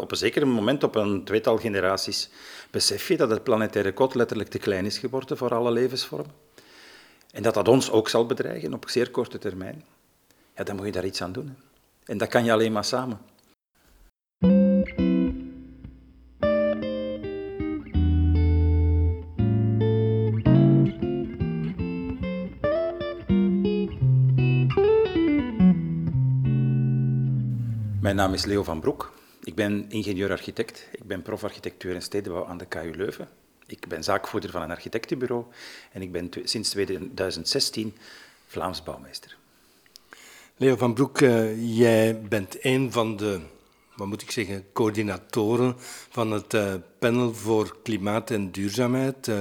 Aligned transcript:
Op 0.00 0.10
een 0.10 0.16
zeker 0.16 0.46
moment, 0.46 0.84
op 0.84 0.94
een 0.94 1.24
tweetal 1.24 1.56
generaties, 1.56 2.30
besef 2.70 3.08
je 3.08 3.16
dat 3.16 3.30
het 3.30 3.42
planetaire 3.42 3.92
kot 3.92 4.14
letterlijk 4.14 4.48
te 4.48 4.58
klein 4.58 4.86
is 4.86 4.98
geworden 4.98 5.36
voor 5.36 5.54
alle 5.54 5.70
levensvormen. 5.70 6.34
En 7.30 7.42
dat 7.42 7.54
dat 7.54 7.68
ons 7.68 7.90
ook 7.90 8.08
zal 8.08 8.26
bedreigen 8.26 8.74
op 8.74 8.88
zeer 8.88 9.10
korte 9.10 9.38
termijn. 9.38 9.84
Ja, 10.56 10.64
dan 10.64 10.76
moet 10.76 10.86
je 10.86 10.92
daar 10.92 11.04
iets 11.04 11.22
aan 11.22 11.32
doen. 11.32 11.56
En 12.04 12.18
dat 12.18 12.28
kan 12.28 12.44
je 12.44 12.52
alleen 12.52 12.72
maar 12.72 12.84
samen. 12.84 13.18
Mijn 28.00 28.16
naam 28.16 28.32
is 28.32 28.44
Leo 28.44 28.62
van 28.62 28.80
Broek. 28.80 29.12
Ik 29.44 29.54
ben 29.54 29.84
ingenieur-architect. 29.88 30.88
Ik 30.92 31.04
ben 31.04 31.22
prof 31.22 31.44
architectuur 31.44 31.94
en 31.94 32.02
stedenbouw 32.02 32.46
aan 32.46 32.58
de 32.58 32.66
KU 32.66 32.92
Leuven. 32.96 33.28
Ik 33.66 33.88
ben 33.88 34.04
zaakvoerder 34.04 34.50
van 34.50 34.62
een 34.62 34.70
architectenbureau 34.70 35.44
en 35.92 36.02
ik 36.02 36.12
ben 36.12 36.30
sinds 36.44 36.70
2016 36.70 37.96
Vlaams 38.46 38.82
bouwmeester. 38.82 39.36
Leo 40.56 40.76
van 40.76 40.94
Broek, 40.94 41.20
uh, 41.20 41.76
jij 41.78 42.20
bent 42.20 42.56
een 42.64 42.92
van 42.92 43.16
de, 43.16 43.40
wat 43.96 44.06
moet 44.06 44.22
ik 44.22 44.30
zeggen, 44.30 44.66
coördinatoren 44.72 45.74
van 46.10 46.30
het 46.30 46.54
uh, 46.54 46.74
panel 46.98 47.34
voor 47.34 47.76
klimaat 47.82 48.30
en 48.30 48.50
duurzaamheid. 48.50 49.26
Uh, 49.26 49.36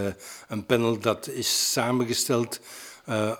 een 0.47 0.65
panel 0.65 0.99
dat 0.99 1.27
is 1.27 1.71
samengesteld 1.71 2.59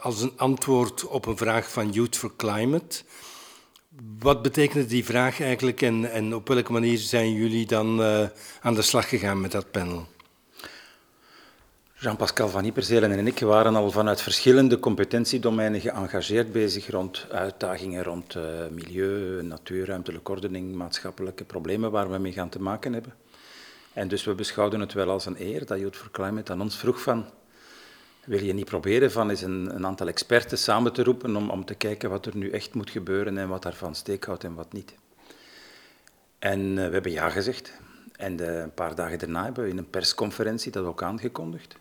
als 0.02 0.22
een 0.22 0.34
antwoord 0.36 1.06
op 1.08 1.26
een 1.26 1.38
vraag 1.38 1.72
van 1.72 1.90
Youth 1.90 2.18
for 2.18 2.36
Climate. 2.36 3.04
Wat 4.20 4.42
betekent 4.42 4.90
die 4.90 5.06
vraag 5.06 5.42
eigenlijk 5.42 5.82
en, 5.82 6.12
en 6.12 6.36
op 6.36 6.48
welke 6.48 6.72
manier 6.72 6.98
zijn 6.98 7.34
jullie 7.34 7.66
dan 7.66 8.00
uh, 8.00 8.28
aan 8.62 8.74
de 8.74 8.82
slag 8.82 9.10
gegaan 9.10 9.42
met 9.42 9.52
dat 9.52 9.72
panel? 9.72 10.08
Jean-Pascal 11.94 12.50
van 12.50 12.66
Ieperzelen 12.66 13.12
en 13.12 13.28
ik 13.28 13.40
waren 13.40 13.76
al 13.76 13.92
vanuit 13.92 14.22
verschillende 14.22 14.80
competentiedomeinen 14.80 15.82
geëngageerd 15.82 16.52
bezig 16.52 16.90
rond 16.90 17.28
uitdagingen 17.32 18.04
rond 18.04 18.36
uh, 18.36 18.44
milieu, 18.72 19.44
natuur, 19.44 19.86
ruimtelijke 19.86 20.32
ordening, 20.32 20.76
maatschappelijke 20.76 21.44
problemen 21.44 21.92
waar 21.92 22.12
we 22.12 22.18
mee 22.18 22.32
gaan 22.32 22.50
te 22.50 22.62
maken 22.62 22.94
hebben. 22.94 23.14
En 23.94 24.08
dus 24.08 24.24
we 24.24 24.34
beschouwden 24.34 24.80
het 24.80 24.94
wel 24.94 25.10
als 25.10 25.26
een 25.26 25.42
eer 25.42 25.66
dat 25.66 25.80
Youth 25.80 25.96
for 25.96 26.12
Climate 26.12 26.52
aan 26.52 26.62
ons 26.62 26.78
vroeg 26.78 27.02
van 27.02 27.26
wil 28.26 28.44
je 28.44 28.54
niet 28.54 28.66
proberen 28.66 29.12
van 29.12 29.30
eens 29.30 29.42
een, 29.42 29.76
een, 29.76 29.86
aantal 29.86 30.08
experten 30.08 30.58
samen 30.58 30.94
te 30.94 31.04
roepen 31.04 31.36
om, 31.36 31.50
om 31.50 31.66
te 31.66 31.76
kijken 31.76 32.10
wat 32.10 32.26
er 32.26 32.38
nu 32.38 32.50
echt 32.50 32.74
moet 32.74 32.90
gebeuren 32.90 33.38
en 33.38 33.48
wat 33.48 33.62
daarvan 33.62 33.96
steek 33.96 34.26
houdt 34.26 34.44
en 34.44 34.54
wat 34.54 34.74
niet. 34.74 34.96
En 36.40 36.60
uh, 36.60 36.76
we 36.76 36.94
hebben 36.94 37.12
ja 37.12 37.30
gezegd. 37.30 37.74
En 38.16 38.42
uh, 38.42 38.60
een 38.60 38.74
paar 38.74 38.96
dagen 38.96 39.20
daarna 39.20 39.44
hebben 39.44 39.64
we 39.64 39.70
in 39.70 39.78
een 39.78 39.90
persconferentie 39.90 40.72
dat 40.72 40.86
ook 40.86 41.04
aangekondigd. 41.04 41.76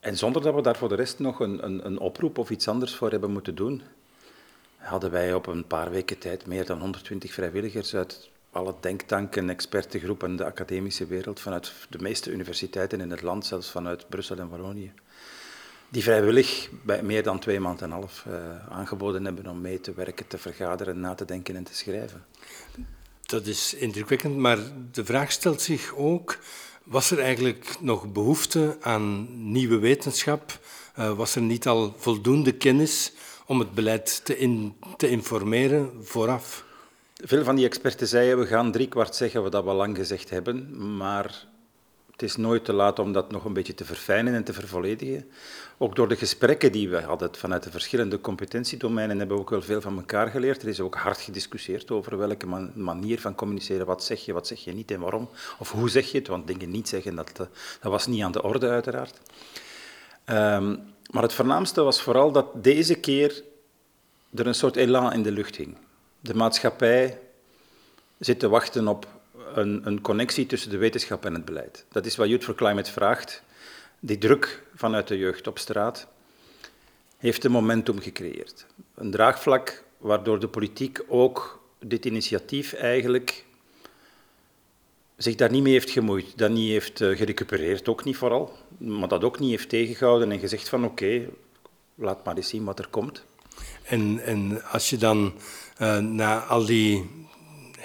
En 0.00 0.16
zonder 0.16 0.42
dat 0.42 0.54
we 0.54 0.62
daar 0.62 0.76
voor 0.76 0.88
de 0.88 0.94
rest 0.94 1.18
nog 1.18 1.40
een, 1.40 1.64
een, 1.64 1.86
een 1.86 1.98
oproep 1.98 2.38
of 2.38 2.50
iets 2.50 2.68
anders 2.68 2.94
voor 2.94 3.10
hebben 3.10 3.30
moeten 3.30 3.54
doen, 3.54 3.82
hadden 4.76 5.10
wij 5.10 5.34
op 5.34 5.46
een 5.46 5.66
paar 5.66 5.90
weken 5.90 6.18
tijd 6.18 6.46
meer 6.46 6.66
dan 6.66 6.80
120 6.80 7.32
vrijwilligers 7.32 7.94
uit 7.94 8.30
alle 8.50 8.74
denktanken, 8.80 9.50
expertengroepen 9.50 10.28
en 10.28 10.36
de 10.36 10.44
academische 10.44 11.06
wereld, 11.06 11.40
vanuit 11.40 11.72
de 11.88 11.98
meeste 11.98 12.30
universiteiten 12.30 13.00
in 13.00 13.10
het 13.10 13.22
land, 13.22 13.46
zelfs 13.46 13.70
vanuit 13.70 14.08
Brussel 14.08 14.38
en 14.38 14.48
Wallonië, 14.48 14.92
die 15.96 16.04
vrijwillig 16.04 16.68
bij 16.82 17.02
meer 17.02 17.22
dan 17.22 17.38
twee 17.38 17.60
maanden 17.60 17.84
en 17.84 17.90
een 17.90 17.98
half 17.98 18.24
uh, 18.28 18.34
aangeboden 18.68 19.24
hebben 19.24 19.46
om 19.46 19.60
mee 19.60 19.80
te 19.80 19.94
werken, 19.94 20.26
te 20.26 20.38
vergaderen, 20.38 21.00
na 21.00 21.14
te 21.14 21.24
denken 21.24 21.56
en 21.56 21.64
te 21.64 21.74
schrijven. 21.74 22.24
Dat 23.26 23.46
is 23.46 23.74
indrukwekkend, 23.74 24.36
maar 24.36 24.58
de 24.92 25.04
vraag 25.04 25.32
stelt 25.32 25.60
zich 25.60 25.94
ook, 25.94 26.38
was 26.84 27.10
er 27.10 27.18
eigenlijk 27.18 27.76
nog 27.80 28.12
behoefte 28.12 28.76
aan 28.80 29.28
nieuwe 29.52 29.78
wetenschap? 29.78 30.58
Uh, 30.98 31.16
was 31.16 31.34
er 31.34 31.42
niet 31.42 31.66
al 31.66 31.94
voldoende 31.96 32.52
kennis 32.52 33.12
om 33.46 33.58
het 33.58 33.74
beleid 33.74 34.24
te, 34.24 34.38
in, 34.38 34.76
te 34.96 35.08
informeren 35.08 36.04
vooraf? 36.04 36.64
Veel 37.14 37.44
van 37.44 37.56
die 37.56 37.66
experten 37.66 38.08
zeiden, 38.08 38.38
we 38.38 38.46
gaan 38.46 38.72
driekwart 38.72 39.14
zeggen 39.14 39.42
wat 39.42 39.64
we 39.64 39.72
lang 39.72 39.96
gezegd 39.96 40.30
hebben, 40.30 40.96
maar 40.96 41.46
het 42.16 42.24
is 42.24 42.36
nooit 42.36 42.64
te 42.64 42.72
laat 42.72 42.98
om 42.98 43.12
dat 43.12 43.30
nog 43.30 43.44
een 43.44 43.52
beetje 43.52 43.74
te 43.74 43.84
verfijnen 43.84 44.34
en 44.34 44.44
te 44.44 44.52
vervolledigen. 44.52 45.30
Ook 45.78 45.96
door 45.96 46.08
de 46.08 46.16
gesprekken 46.16 46.72
die 46.72 46.88
we 46.88 47.00
hadden 47.00 47.34
vanuit 47.34 47.62
de 47.62 47.70
verschillende 47.70 48.20
competentiedomeinen 48.20 49.18
hebben 49.18 49.36
we 49.36 49.42
ook 49.42 49.50
wel 49.50 49.62
veel 49.62 49.80
van 49.80 49.96
elkaar 49.96 50.28
geleerd. 50.28 50.62
Er 50.62 50.68
is 50.68 50.80
ook 50.80 50.94
hard 50.94 51.20
gediscussieerd 51.20 51.90
over 51.90 52.18
welke 52.18 52.46
manier 52.74 53.20
van 53.20 53.34
communiceren, 53.34 53.86
wat 53.86 54.04
zeg 54.04 54.24
je, 54.24 54.32
wat 54.32 54.46
zeg 54.46 54.64
je 54.64 54.72
niet 54.72 54.90
en 54.90 55.00
waarom. 55.00 55.28
Of 55.58 55.72
hoe 55.72 55.88
zeg 55.88 56.10
je 56.10 56.18
het, 56.18 56.26
want 56.26 56.46
dingen 56.46 56.70
niet 56.70 56.88
zeggen, 56.88 57.14
dat, 57.14 57.32
dat 57.36 57.48
was 57.80 58.06
niet 58.06 58.22
aan 58.22 58.32
de 58.32 58.42
orde 58.42 58.68
uiteraard. 58.68 59.20
Um, 60.26 60.94
maar 61.10 61.22
het 61.22 61.32
voornaamste 61.32 61.82
was 61.82 62.02
vooral 62.02 62.32
dat 62.32 62.64
deze 62.64 62.94
keer 62.94 63.42
er 64.34 64.46
een 64.46 64.54
soort 64.54 64.76
elan 64.76 65.12
in 65.12 65.22
de 65.22 65.32
lucht 65.32 65.56
hing. 65.56 65.76
De 66.20 66.34
maatschappij 66.34 67.18
zit 68.18 68.38
te 68.38 68.48
wachten 68.48 68.88
op 68.88 69.06
een, 69.56 69.80
een, 69.84 70.00
connectie 70.00 70.46
tussen 70.46 70.70
de 70.70 70.76
wetenschap 70.76 71.24
en 71.24 71.34
het 71.34 71.44
beleid. 71.44 71.84
Dat 71.88 72.06
is 72.06 72.16
wat 72.16 72.28
Youth 72.28 72.44
for 72.44 72.54
Climate 72.54 72.92
vraagt. 72.92 73.42
Die 74.00 74.18
druk 74.18 74.62
vanuit 74.74 75.08
de 75.08 75.18
jeugd 75.18 75.46
op 75.46 75.58
straat 75.58 76.08
heeft 77.16 77.44
een 77.44 77.50
momentum 77.50 78.00
gecreëerd. 78.00 78.66
Een 78.94 79.10
draagvlak 79.10 79.84
waardoor 79.98 80.40
de 80.40 80.48
politiek 80.48 81.02
ook 81.08 81.62
dit 81.78 82.04
initiatief 82.04 82.72
eigenlijk 82.72 83.44
zich 85.16 85.34
daar 85.34 85.50
niet 85.50 85.62
mee 85.62 85.72
heeft 85.72 85.90
gemoeid, 85.90 86.38
dat 86.38 86.50
niet 86.50 86.70
heeft 86.70 87.00
uh, 87.00 87.16
gerecupereerd, 87.16 87.88
ook 87.88 88.04
niet 88.04 88.16
vooral, 88.16 88.52
maar 88.78 89.08
dat 89.08 89.24
ook 89.24 89.38
niet 89.38 89.50
heeft 89.50 89.68
tegengehouden 89.68 90.32
en 90.32 90.38
gezegd 90.38 90.68
van 90.68 90.84
oké, 90.84 91.28
laat 91.94 92.24
maar 92.24 92.36
eens 92.36 92.48
zien 92.48 92.64
wat 92.64 92.78
er 92.78 92.88
komt. 92.88 93.24
En, 93.82 94.20
en 94.24 94.64
als 94.64 94.90
je 94.90 94.96
dan 94.96 95.34
uh, 95.80 95.98
na 95.98 96.44
al 96.44 96.64
die 96.64 97.10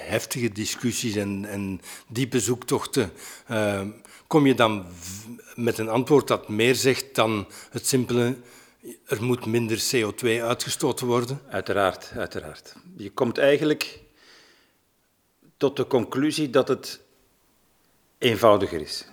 heftige 0.01 0.51
discussies 0.51 1.15
en, 1.15 1.45
en 1.45 1.81
diepe 2.07 2.39
zoektochten, 2.39 3.11
uh, 3.51 3.81
kom 4.27 4.45
je 4.45 4.53
dan 4.53 4.85
met 5.55 5.77
een 5.77 5.89
antwoord 5.89 6.27
dat 6.27 6.49
meer 6.49 6.75
zegt 6.75 7.15
dan 7.15 7.47
het 7.69 7.87
simpele 7.87 8.35
er 9.05 9.23
moet 9.23 9.45
minder 9.45 9.77
CO2 9.77 10.27
uitgestoten 10.27 11.07
worden? 11.07 11.41
Uiteraard, 11.49 12.11
uiteraard. 12.15 12.75
Je 12.97 13.11
komt 13.11 13.37
eigenlijk 13.37 13.99
tot 15.57 15.75
de 15.77 15.87
conclusie 15.87 16.49
dat 16.49 16.67
het 16.67 17.01
eenvoudiger 18.17 18.81
is. 18.81 19.05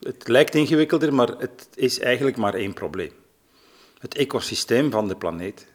Het 0.00 0.28
lijkt 0.28 0.54
ingewikkelder, 0.54 1.14
maar 1.14 1.28
het 1.28 1.68
is 1.74 1.98
eigenlijk 1.98 2.36
maar 2.36 2.54
één 2.54 2.74
probleem. 2.74 3.12
Het 3.98 4.14
ecosysteem 4.14 4.90
van 4.90 5.08
de 5.08 5.16
planeet. 5.16 5.66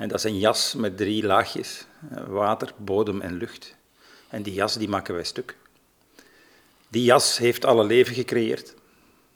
En 0.00 0.08
dat 0.08 0.18
is 0.18 0.24
een 0.24 0.38
jas 0.38 0.74
met 0.74 0.96
drie 0.96 1.22
laagjes: 1.22 1.84
water, 2.26 2.72
bodem 2.76 3.20
en 3.20 3.36
lucht. 3.36 3.76
En 4.28 4.42
die 4.42 4.54
jas 4.54 4.74
die 4.74 4.88
maken 4.88 5.14
wij 5.14 5.24
stuk. 5.24 5.56
Die 6.88 7.04
jas 7.04 7.38
heeft 7.38 7.64
alle 7.64 7.84
leven 7.84 8.14
gecreëerd. 8.14 8.74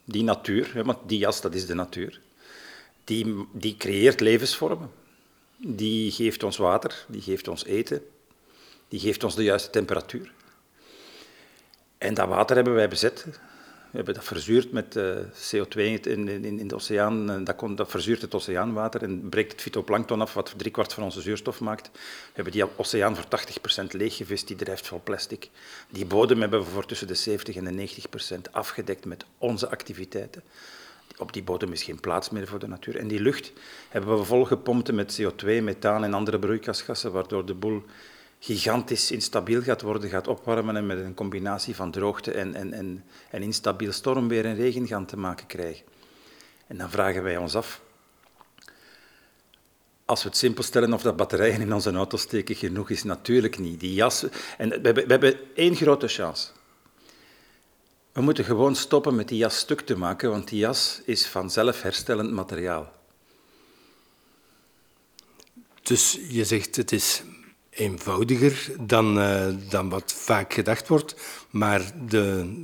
Die 0.05 0.23
natuur, 0.23 0.83
want 0.83 0.97
die 1.05 1.17
jas 1.17 1.41
dat 1.41 1.53
is 1.53 1.65
de 1.65 1.73
natuur. 1.73 2.21
Die, 3.03 3.47
die 3.51 3.77
creëert 3.77 4.19
levensvormen. 4.19 4.91
Die 5.57 6.11
geeft 6.11 6.43
ons 6.43 6.57
water, 6.57 7.05
die 7.07 7.21
geeft 7.21 7.47
ons 7.47 7.65
eten, 7.65 8.01
die 8.87 8.99
geeft 8.99 9.23
ons 9.23 9.35
de 9.35 9.43
juiste 9.43 9.69
temperatuur. 9.69 10.33
En 11.97 12.13
dat 12.13 12.27
water 12.27 12.55
hebben 12.55 12.73
wij 12.73 12.89
bezet. 12.89 13.25
Hebben 13.95 14.13
dat 14.13 14.23
verzuurd 14.23 14.71
met 14.71 14.95
uh, 14.95 15.15
CO2 15.53 15.77
in, 15.77 16.01
in, 16.27 16.59
in, 16.59 16.67
de 16.67 16.75
oceaan. 16.75 17.43
Dat, 17.43 17.63
dat 17.75 17.89
verzuurt 17.89 18.21
het 18.21 18.35
oceaanwater 18.35 19.03
en 19.03 19.29
breekt 19.29 19.51
het 19.51 19.61
fytoplankton 19.61 20.21
af, 20.21 20.33
wat 20.33 20.53
driekwart 20.57 20.93
van 20.93 21.03
onze 21.03 21.21
zuurstof 21.21 21.59
maakt. 21.59 21.89
We 21.93 22.31
hebben 22.33 22.53
die 22.53 22.77
oceaan 22.77 23.15
voor 23.15 23.25
80% 23.83 23.85
leeggevist, 23.87 24.47
die 24.47 24.55
drijft 24.55 24.87
vol 24.87 25.01
plastic. 25.03 25.49
Die 25.89 26.05
bodem 26.05 26.41
hebben 26.41 26.59
we 26.59 26.65
voor 26.65 26.85
tussen 26.85 27.07
de 27.07 27.15
70 27.15 27.55
en 27.55 27.75
de 27.75 27.89
90% 28.47 28.51
afgedekt 28.51 29.05
met 29.05 29.25
onze 29.37 29.69
activiteiten. 29.69 30.43
Op 31.17 31.33
die 31.33 31.43
bodem 31.43 31.71
is 31.71 31.83
geen 31.83 31.99
plaats 31.99 32.29
meer 32.29 32.47
voor 32.47 32.59
de 32.59 32.67
natuur. 32.67 32.97
En 32.97 33.07
die 33.07 33.19
lucht 33.19 33.51
hebben 33.89 34.17
we 34.17 34.23
volgepompt 34.23 34.91
met 34.91 35.21
CO2, 35.21 35.45
methaan 35.45 36.03
en 36.03 36.13
andere 36.13 36.39
broeikasgassen, 36.39 37.11
waardoor 37.11 37.45
de 37.45 37.53
boel 37.53 37.83
gigantisch 38.45 39.11
instabiel 39.11 39.61
gaat 39.61 39.81
worden, 39.81 40.09
gaat 40.09 40.27
opwarmen 40.27 40.75
en 40.75 40.85
met 40.85 40.97
een 40.97 41.13
combinatie 41.13 41.75
van 41.75 41.91
droogte 41.91 42.31
en, 42.31 42.55
en, 42.55 42.73
en, 42.73 43.03
en 43.29 43.41
instabiel 43.41 43.91
stormweer 43.91 44.45
en 44.45 44.55
regen 44.55 44.87
gaan 44.87 45.05
te 45.05 45.17
maken 45.17 45.47
krijgen. 45.47 45.85
En 46.67 46.77
dan 46.77 46.89
vragen 46.89 47.23
wij 47.23 47.37
ons 47.37 47.55
af, 47.55 47.81
als 50.05 50.23
we 50.23 50.29
het 50.29 50.37
simpel 50.37 50.63
stellen 50.63 50.93
of 50.93 51.01
dat 51.01 51.15
batterijen 51.15 51.61
in 51.61 51.73
onze 51.73 51.91
auto 51.91 52.17
steken 52.17 52.55
genoeg 52.55 52.89
is, 52.89 53.03
natuurlijk 53.03 53.59
niet. 53.59 53.79
Die 53.79 53.93
jas, 53.93 54.25
en 54.57 54.69
we 54.69 54.93
we 54.93 55.05
hebben 55.07 55.39
één 55.55 55.75
grote 55.75 56.07
chance. 56.07 56.47
We 58.11 58.21
moeten 58.21 58.45
gewoon 58.45 58.75
stoppen 58.75 59.15
met 59.15 59.27
die 59.27 59.37
jas 59.37 59.57
stuk 59.57 59.81
te 59.81 59.97
maken, 59.97 60.29
want 60.29 60.47
die 60.47 60.59
jas 60.59 61.01
is 61.05 61.27
vanzelf 61.27 61.81
herstellend 61.81 62.31
materiaal. 62.31 62.91
Dus 65.83 66.19
je 66.29 66.45
zegt 66.45 66.75
het 66.75 66.91
is 66.91 67.23
eenvoudiger 67.75 68.71
dan, 68.79 69.17
uh, 69.17 69.47
dan 69.69 69.89
wat 69.89 70.13
vaak 70.13 70.53
gedacht 70.53 70.87
wordt. 70.87 71.15
Maar 71.49 71.81
de, 72.07 72.55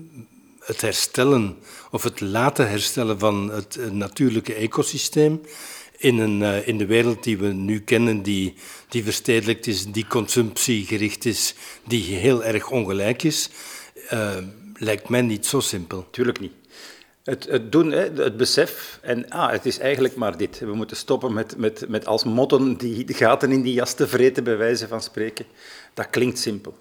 het 0.60 0.82
herstellen 0.82 1.58
of 1.92 2.04
het 2.04 2.22
laten 2.22 2.70
herstellen 2.70 3.20
van 3.20 3.52
het 3.52 3.80
natuurlijke 3.92 4.54
ecosysteem 4.54 5.42
in, 5.98 6.20
een, 6.20 6.42
uh, 6.42 6.68
in 6.68 6.78
de 6.78 6.86
wereld 6.86 7.24
die 7.24 7.38
we 7.38 7.48
nu 7.48 7.80
kennen, 7.80 8.22
die, 8.24 8.54
die 8.90 9.04
verstedelijkt 9.04 9.68
is, 9.68 9.86
die 9.86 10.08
consumptiegericht 10.08 11.26
is, 11.26 11.56
die 11.88 12.04
heel 12.04 12.44
erg 12.44 12.70
ongelijk 12.70 13.24
is, 13.24 13.50
lijkt 14.74 15.10
mij 15.10 15.22
niet 15.22 15.46
zo 15.46 15.60
simpel. 15.60 16.08
Tuurlijk 16.12 16.40
niet. 16.40 16.61
Het, 17.24 17.48
het 17.50 17.72
doen, 17.72 17.92
het 17.92 18.38
besef, 18.38 19.00
en 19.02 19.30
ah, 19.30 19.52
het 19.52 19.66
is 19.66 19.80
eigenlijk 19.80 20.16
maar 20.16 20.38
dit. 20.38 20.60
We 20.60 20.74
moeten 20.74 20.98
stoppen 20.98 21.34
met, 21.34 21.58
met, 21.58 21.86
met 21.88 22.06
als 22.06 22.24
motten 22.24 22.78
die 22.78 23.14
gaten 23.14 23.52
in 23.52 23.62
die 23.62 23.74
jas 23.74 23.94
te 23.94 24.08
vreten, 24.08 24.44
bij 24.44 24.58
wijze 24.58 24.88
van 24.88 25.02
spreken. 25.02 25.46
Dat 25.94 26.10
klinkt 26.10 26.40
simpel. 26.40 26.76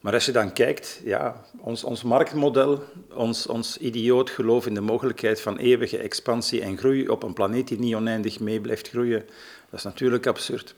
Maar 0.00 0.12
als 0.12 0.24
je 0.24 0.32
dan 0.32 0.52
kijkt, 0.52 1.00
ja, 1.04 1.44
ons, 1.58 1.84
ons 1.84 2.02
marktmodel, 2.02 2.84
ons, 3.14 3.46
ons 3.46 3.78
idioot 3.78 4.30
geloof 4.30 4.66
in 4.66 4.74
de 4.74 4.80
mogelijkheid 4.80 5.40
van 5.40 5.58
eeuwige 5.58 5.98
expansie 5.98 6.62
en 6.62 6.78
groei 6.78 7.08
op 7.08 7.22
een 7.22 7.32
planeet 7.32 7.68
die 7.68 7.78
niet 7.78 7.94
oneindig 7.94 8.40
mee 8.40 8.60
blijft 8.60 8.88
groeien, 8.88 9.24
dat 9.70 9.78
is 9.78 9.84
natuurlijk 9.84 10.26
absurd. 10.26 10.74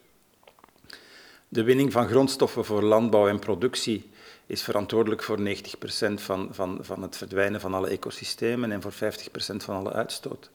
De 1.49 1.63
winning 1.63 1.93
van 1.93 2.09
grondstoffen 2.09 2.65
voor 2.65 2.83
landbouw 2.83 3.29
en 3.29 3.39
productie 3.39 4.11
is 4.47 4.63
verantwoordelijk 4.63 5.23
voor 5.23 5.39
90% 5.39 5.43
van, 6.15 6.49
van, 6.51 6.79
van 6.81 7.03
het 7.03 7.17
verdwijnen 7.17 7.61
van 7.61 7.75
alle 7.75 7.89
ecosystemen 7.89 8.73
en 8.73 8.83
voor 8.83 8.93
50% 8.93 8.97
van 9.57 9.77
alle 9.77 9.93
uitstoot. 9.93 10.51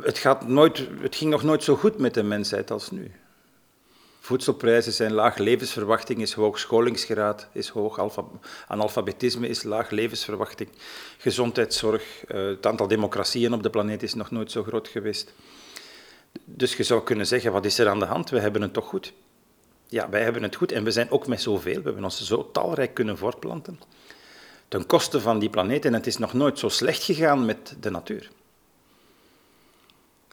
Het, 0.00 0.18
gaat 0.18 0.48
nooit, 0.48 0.88
het 1.00 1.16
ging 1.16 1.30
nog 1.30 1.42
nooit 1.42 1.64
zo 1.64 1.76
goed 1.76 1.98
met 1.98 2.14
de 2.14 2.22
mensheid 2.22 2.70
als 2.70 2.90
nu. 2.90 3.12
Voedselprijzen 4.20 4.92
zijn 4.92 5.12
laag, 5.12 5.36
levensverwachting 5.36 6.20
is 6.20 6.32
hoog, 6.32 6.58
scholingsgraad 6.58 7.48
is 7.52 7.68
hoog, 7.68 8.20
analfabetisme 8.68 9.48
is 9.48 9.62
laag, 9.62 9.90
levensverwachting, 9.90 10.68
gezondheidszorg, 11.18 12.24
eh, 12.24 12.46
het 12.46 12.66
aantal 12.66 12.88
democratieën 12.88 13.52
op 13.52 13.62
de 13.62 13.70
planeet 13.70 14.02
is 14.02 14.14
nog 14.14 14.30
nooit 14.30 14.50
zo 14.50 14.62
groot 14.62 14.88
geweest. 14.88 15.32
Dus 16.44 16.76
je 16.76 16.82
zou 16.82 17.02
kunnen 17.02 17.26
zeggen, 17.26 17.52
wat 17.52 17.64
is 17.64 17.78
er 17.78 17.88
aan 17.88 17.98
de 17.98 18.04
hand? 18.04 18.30
We 18.30 18.40
hebben 18.40 18.62
het 18.62 18.72
toch 18.72 18.86
goed? 18.86 19.12
Ja, 19.90 20.08
wij 20.08 20.22
hebben 20.22 20.42
het 20.42 20.56
goed 20.56 20.72
en 20.72 20.84
we 20.84 20.90
zijn 20.90 21.10
ook 21.10 21.26
met 21.26 21.42
zoveel. 21.42 21.76
We 21.76 21.82
hebben 21.84 22.04
ons 22.04 22.24
zo 22.24 22.50
talrijk 22.52 22.94
kunnen 22.94 23.18
voortplanten. 23.18 23.80
Ten 24.68 24.86
koste 24.86 25.20
van 25.20 25.38
die 25.38 25.50
planeet 25.50 25.84
en 25.84 25.94
het 25.94 26.06
is 26.06 26.16
nog 26.16 26.32
nooit 26.32 26.58
zo 26.58 26.68
slecht 26.68 27.02
gegaan 27.02 27.44
met 27.44 27.76
de 27.80 27.90
natuur. 27.90 28.30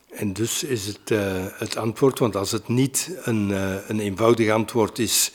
En 0.09 0.33
dus 0.33 0.63
is 0.63 0.85
het 0.85 1.11
uh, 1.11 1.45
het 1.49 1.75
antwoord, 1.75 2.19
want 2.19 2.35
als 2.35 2.51
het 2.51 2.67
niet 2.67 3.17
een, 3.23 3.49
uh, 3.49 3.75
een 3.87 3.99
eenvoudig 3.99 4.51
antwoord 4.51 4.99
is 4.99 5.31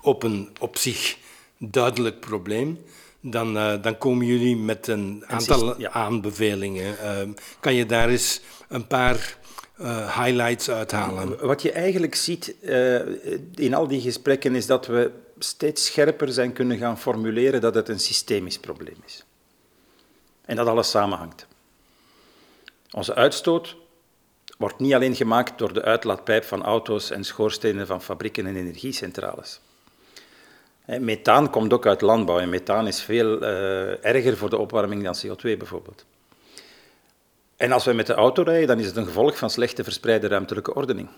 op 0.00 0.22
een 0.22 0.48
op 0.60 0.76
zich 0.76 1.18
duidelijk 1.58 2.20
probleem, 2.20 2.78
dan, 3.20 3.56
uh, 3.56 3.82
dan 3.82 3.98
komen 3.98 4.26
jullie 4.26 4.56
met 4.56 4.86
een 4.86 5.24
aantal 5.26 5.80
ja. 5.80 5.90
aanbevelingen. 5.90 6.98
Ehm, 6.98 7.30
kan 7.60 7.74
je 7.74 7.86
daar 7.86 8.08
eens 8.08 8.40
een 8.68 8.86
paar 8.86 9.38
highlights 10.18 10.70
uithalen? 10.70 11.46
Wat 11.46 11.62
je 11.62 11.72
eigenlijk 11.72 12.14
ziet 12.14 12.54
in 13.54 13.74
al 13.74 13.86
die 13.86 14.00
gesprekken 14.00 14.54
is 14.54 14.66
dat 14.66 14.86
we 14.86 15.10
steeds 15.38 15.84
scherper 15.84 16.32
zijn 16.32 16.52
kunnen 16.52 16.78
gaan 16.78 16.98
formuleren 16.98 17.60
dat 17.60 17.74
het 17.74 17.88
een 17.88 18.00
systemisch 18.00 18.58
probleem 18.58 18.96
is. 19.06 19.24
En 20.44 20.56
dat 20.56 20.66
alles 20.66 20.90
samenhangt. 20.90 21.46
Onze 22.90 23.14
uitstoot 23.14 23.76
wordt 24.58 24.78
niet 24.78 24.94
alleen 24.94 25.16
gemaakt 25.16 25.58
door 25.58 25.72
de 25.72 25.82
uitlaatpijp 25.82 26.44
van 26.44 26.62
auto's 26.62 27.10
en 27.10 27.24
schoorstenen 27.24 27.86
van 27.86 28.02
fabrieken 28.02 28.46
en 28.46 28.56
energiecentrales. 28.56 29.60
Methaan 30.84 31.50
komt 31.50 31.72
ook 31.72 31.86
uit 31.86 32.00
landbouw 32.00 32.38
en 32.38 32.48
methaan 32.48 32.86
is 32.86 33.02
veel 33.02 33.42
uh, 33.42 34.04
erger 34.04 34.36
voor 34.36 34.50
de 34.50 34.58
opwarming 34.58 35.04
dan 35.04 35.16
CO2 35.26 35.40
bijvoorbeeld. 35.42 36.04
En 37.56 37.72
als 37.72 37.84
we 37.84 37.92
met 37.92 38.06
de 38.06 38.14
auto 38.14 38.42
rijden, 38.42 38.66
dan 38.66 38.78
is 38.78 38.86
het 38.86 38.96
een 38.96 39.06
gevolg 39.06 39.38
van 39.38 39.50
slechte 39.50 39.84
verspreide 39.84 40.28
ruimtelijke 40.28 40.74
ordening. 40.74 41.08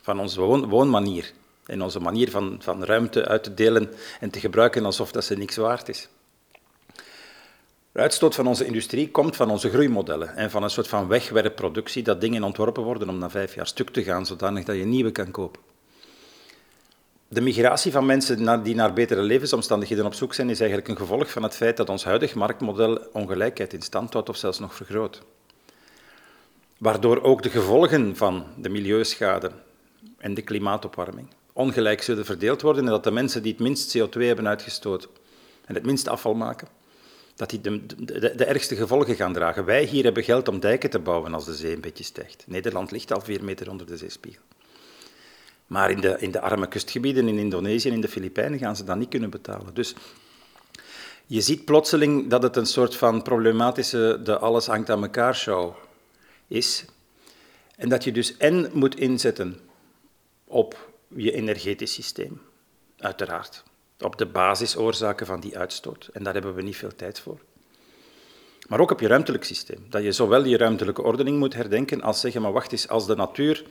Van 0.00 0.20
onze 0.20 0.40
woon 0.40 0.68
woonmanier 0.68 1.32
en 1.66 1.82
onze 1.82 2.00
manier 2.00 2.30
van, 2.30 2.56
van 2.62 2.84
ruimte 2.84 3.28
uit 3.28 3.42
te 3.42 3.54
delen 3.54 3.92
en 4.20 4.30
te 4.30 4.40
gebruiken 4.40 4.84
alsof 4.84 5.12
dat 5.12 5.24
ze 5.24 5.36
niks 5.36 5.56
waard 5.56 5.88
is. 5.88 6.08
De 7.92 8.00
uitstoot 8.00 8.34
van 8.34 8.46
onze 8.46 8.66
industrie 8.66 9.10
komt 9.10 9.36
van 9.36 9.50
onze 9.50 9.70
groeimodellen 9.70 10.36
en 10.36 10.50
van 10.50 10.62
een 10.62 10.70
soort 10.70 10.88
van 10.88 11.08
wegwerpproductie 11.08 12.02
dat 12.02 12.20
dingen 12.20 12.42
ontworpen 12.42 12.82
worden 12.82 13.08
om 13.08 13.18
na 13.18 13.30
vijf 13.30 13.54
jaar 13.54 13.66
stuk 13.66 13.90
te 13.90 14.02
gaan, 14.02 14.26
zodanig 14.26 14.64
dat 14.64 14.76
je 14.76 14.84
nieuwe 14.84 15.10
kan 15.12 15.30
kopen. 15.30 15.60
De 17.28 17.40
migratie 17.40 17.92
van 17.92 18.06
mensen 18.06 18.62
die 18.62 18.74
naar 18.74 18.92
betere 18.92 19.22
levensomstandigheden 19.22 20.06
op 20.06 20.14
zoek 20.14 20.34
zijn, 20.34 20.50
is 20.50 20.60
eigenlijk 20.60 20.88
een 20.88 20.96
gevolg 20.96 21.30
van 21.30 21.42
het 21.42 21.56
feit 21.56 21.76
dat 21.76 21.88
ons 21.88 22.04
huidig 22.04 22.34
marktmodel 22.34 22.98
ongelijkheid 23.12 23.72
in 23.72 23.82
stand 23.82 24.12
houdt 24.12 24.28
of 24.28 24.36
zelfs 24.36 24.58
nog 24.58 24.74
vergroot. 24.74 25.22
Waardoor 26.82 27.22
ook 27.22 27.42
de 27.42 27.50
gevolgen 27.50 28.16
van 28.16 28.46
de 28.56 28.68
milieuschade 28.68 29.50
en 30.18 30.34
de 30.34 30.42
klimaatopwarming 30.42 31.28
ongelijk 31.52 32.02
zullen 32.02 32.24
verdeeld 32.24 32.62
worden 32.62 32.84
en 32.84 32.90
dat 32.90 33.04
de 33.04 33.10
mensen 33.10 33.42
die 33.42 33.52
het 33.52 33.60
minst 33.60 33.98
CO2 33.98 34.10
hebben 34.10 34.48
uitgestoten 34.48 35.08
en 35.64 35.74
het 35.74 35.84
minst 35.84 36.08
afval 36.08 36.34
maken, 36.34 36.68
dat 37.36 37.50
die 37.50 37.60
de, 37.60 37.86
de, 38.36 38.44
ergste 38.44 38.76
gevolgen 38.76 39.14
gaan 39.14 39.32
dragen. 39.32 39.64
Wij 39.64 39.84
hier 39.84 40.04
hebben 40.04 40.24
geld 40.24 40.48
om 40.48 40.60
dijken 40.60 40.90
te 40.90 40.98
bouwen 40.98 41.34
als 41.34 41.44
de 41.44 41.54
zee 41.54 41.74
een 41.74 41.80
beetje 41.80 42.04
stijgt. 42.04 42.44
Nederland 42.46 42.90
ligt 42.90 43.12
al 43.12 43.20
vier 43.20 43.44
meter 43.44 43.70
onder 43.70 43.86
de 43.86 43.96
zeespiegel. 43.96 44.42
Maar 45.66 45.90
in 45.90 46.00
de, 46.00 46.16
in 46.18 46.30
de 46.30 46.40
arme 46.40 46.68
kustgebieden 46.68 47.28
in 47.28 47.38
Indonesië 47.38 47.88
en 47.88 47.94
in 47.94 48.00
de 48.00 48.08
Filipijnen 48.08 48.58
gaan 48.58 48.76
ze 48.76 48.84
dat 48.84 48.96
niet 48.96 49.08
kunnen 49.08 49.30
betalen. 49.30 49.74
Dus 49.74 49.94
je 51.26 51.40
ziet 51.40 51.64
plotseling 51.64 52.30
dat 52.30 52.42
het 52.42 52.56
een 52.56 52.66
soort 52.66 52.96
van 52.96 53.22
problematische 53.22 54.20
de 54.24 54.38
alles 54.38 54.66
hangt 54.66 54.90
aan 54.90 55.02
elkaar 55.02 55.36
show 55.36 55.74
is. 56.52 56.84
En 57.76 57.88
dat 57.88 58.04
je 58.04 58.12
dus 58.12 58.36
en 58.36 58.70
moet 58.72 58.96
inzetten 58.96 59.60
op 60.44 60.90
je 61.08 61.32
energetisch 61.32 61.92
systeem, 61.92 62.40
uiteraard 62.98 63.62
op 63.98 64.18
de 64.18 64.26
basisoorzaken 64.26 65.26
van 65.26 65.40
die 65.40 65.58
uitstoot. 65.58 66.08
En 66.12 66.22
daar 66.22 66.32
hebben 66.32 66.54
we 66.54 66.62
niet 66.62 66.76
veel 66.76 66.96
tijd 66.96 67.20
voor. 67.20 67.40
Maar 68.68 68.80
ook 68.80 68.90
op 68.90 69.00
je 69.00 69.06
ruimtelijk 69.06 69.44
systeem. 69.44 69.86
Dat 69.88 70.02
je 70.02 70.12
zowel 70.12 70.44
je 70.44 70.56
ruimtelijke 70.56 71.02
ordening 71.02 71.38
moet 71.38 71.54
herdenken 71.54 72.02
als 72.02 72.20
zeggen, 72.20 72.42
maar 72.42 72.52
wacht 72.52 72.72
eens, 72.72 72.88
als 72.88 73.06
de 73.06 73.16
natuur 73.16 73.64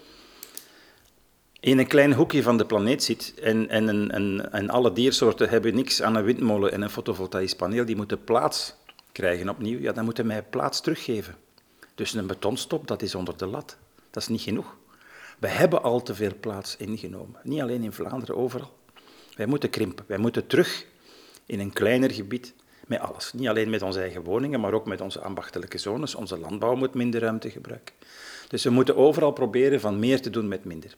in 1.59 1.79
een 1.79 1.87
klein 1.87 2.13
hoekje 2.13 2.43
van 2.43 2.57
de 2.57 2.65
planeet 2.65 3.03
zit 3.03 3.33
en, 3.41 3.69
en, 3.69 4.11
en, 4.11 4.51
en 4.51 4.69
alle 4.69 4.93
diersoorten 4.93 5.49
hebben 5.49 5.75
niks 5.75 6.01
aan 6.01 6.15
een 6.15 6.23
windmolen 6.23 6.71
en 6.71 6.81
een 6.81 6.89
fotovoltaïsch 6.89 7.55
paneel, 7.55 7.85
die 7.85 7.95
moeten 7.95 8.23
plaats 8.23 8.73
krijgen 9.11 9.49
opnieuw, 9.49 9.79
ja, 9.79 9.91
dan 9.91 10.05
moeten 10.05 10.27
wij 10.27 10.43
plaats 10.43 10.81
teruggeven. 10.81 11.35
Dus 12.01 12.13
een 12.13 12.27
betonstop, 12.27 12.87
dat 12.87 13.01
is 13.01 13.15
onder 13.15 13.37
de 13.37 13.45
lat. 13.45 13.77
Dat 14.09 14.21
is 14.21 14.27
niet 14.27 14.41
genoeg. 14.41 14.77
We 15.39 15.47
hebben 15.47 15.83
al 15.83 16.01
te 16.01 16.15
veel 16.15 16.31
plaats 16.39 16.77
ingenomen. 16.77 17.39
Niet 17.43 17.61
alleen 17.61 17.83
in 17.83 17.91
Vlaanderen, 17.91 18.37
overal. 18.37 18.77
Wij 19.35 19.45
moeten 19.45 19.69
krimpen. 19.69 20.05
Wij 20.07 20.17
moeten 20.17 20.47
terug 20.47 20.85
in 21.45 21.59
een 21.59 21.73
kleiner 21.73 22.11
gebied 22.11 22.53
met 22.87 22.99
alles. 22.99 23.33
Niet 23.33 23.47
alleen 23.47 23.69
met 23.69 23.81
onze 23.81 23.99
eigen 23.99 24.23
woningen, 24.23 24.59
maar 24.59 24.73
ook 24.73 24.85
met 24.85 25.01
onze 25.01 25.19
ambachtelijke 25.19 25.77
zones. 25.77 26.15
Onze 26.15 26.37
landbouw 26.37 26.75
moet 26.75 26.93
minder 26.93 27.21
ruimte 27.21 27.49
gebruiken. 27.49 27.95
Dus 28.47 28.63
we 28.63 28.69
moeten 28.69 28.95
overal 28.95 29.31
proberen 29.31 29.79
van 29.79 29.99
meer 29.99 30.21
te 30.21 30.29
doen 30.29 30.47
met 30.47 30.65
minder. 30.65 30.95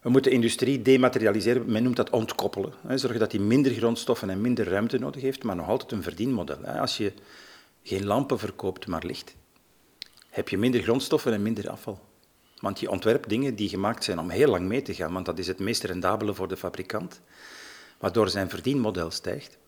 We 0.00 0.10
moeten 0.10 0.32
industrie 0.32 0.82
dematerialiseren, 0.82 1.72
men 1.72 1.82
noemt 1.82 1.96
dat 1.96 2.10
ontkoppelen. 2.10 2.72
Zorgen 2.94 3.20
dat 3.20 3.30
die 3.30 3.40
minder 3.40 3.72
grondstoffen 3.72 4.30
en 4.30 4.40
minder 4.40 4.68
ruimte 4.68 4.98
nodig 4.98 5.22
heeft, 5.22 5.42
maar 5.42 5.56
nog 5.56 5.68
altijd 5.68 5.92
een 5.92 6.02
verdienmodel. 6.02 6.66
Als 6.66 6.96
je 6.96 7.12
geen 7.82 8.04
lampen 8.06 8.38
verkoopt, 8.38 8.86
maar 8.86 9.06
licht, 9.06 9.34
heb 10.28 10.48
je 10.48 10.58
minder 10.58 10.82
grondstoffen 10.82 11.32
en 11.32 11.42
minder 11.42 11.70
afval. 11.70 12.00
Want 12.58 12.80
je 12.80 12.90
ontwerpt 12.90 13.28
dingen 13.28 13.54
die 13.54 13.68
gemaakt 13.68 14.04
zijn 14.04 14.18
om 14.18 14.30
heel 14.30 14.48
lang 14.48 14.68
mee 14.68 14.82
te 14.82 14.94
gaan, 14.94 15.12
want 15.12 15.26
dat 15.26 15.38
is 15.38 15.46
het 15.46 15.58
meest 15.58 15.82
rendabele 15.82 16.34
voor 16.34 16.48
de 16.48 16.56
fabrikant, 16.56 17.20
waardoor 17.98 18.28
zijn 18.28 18.50
verdienmodel 18.50 19.10
stijgt. 19.10 19.58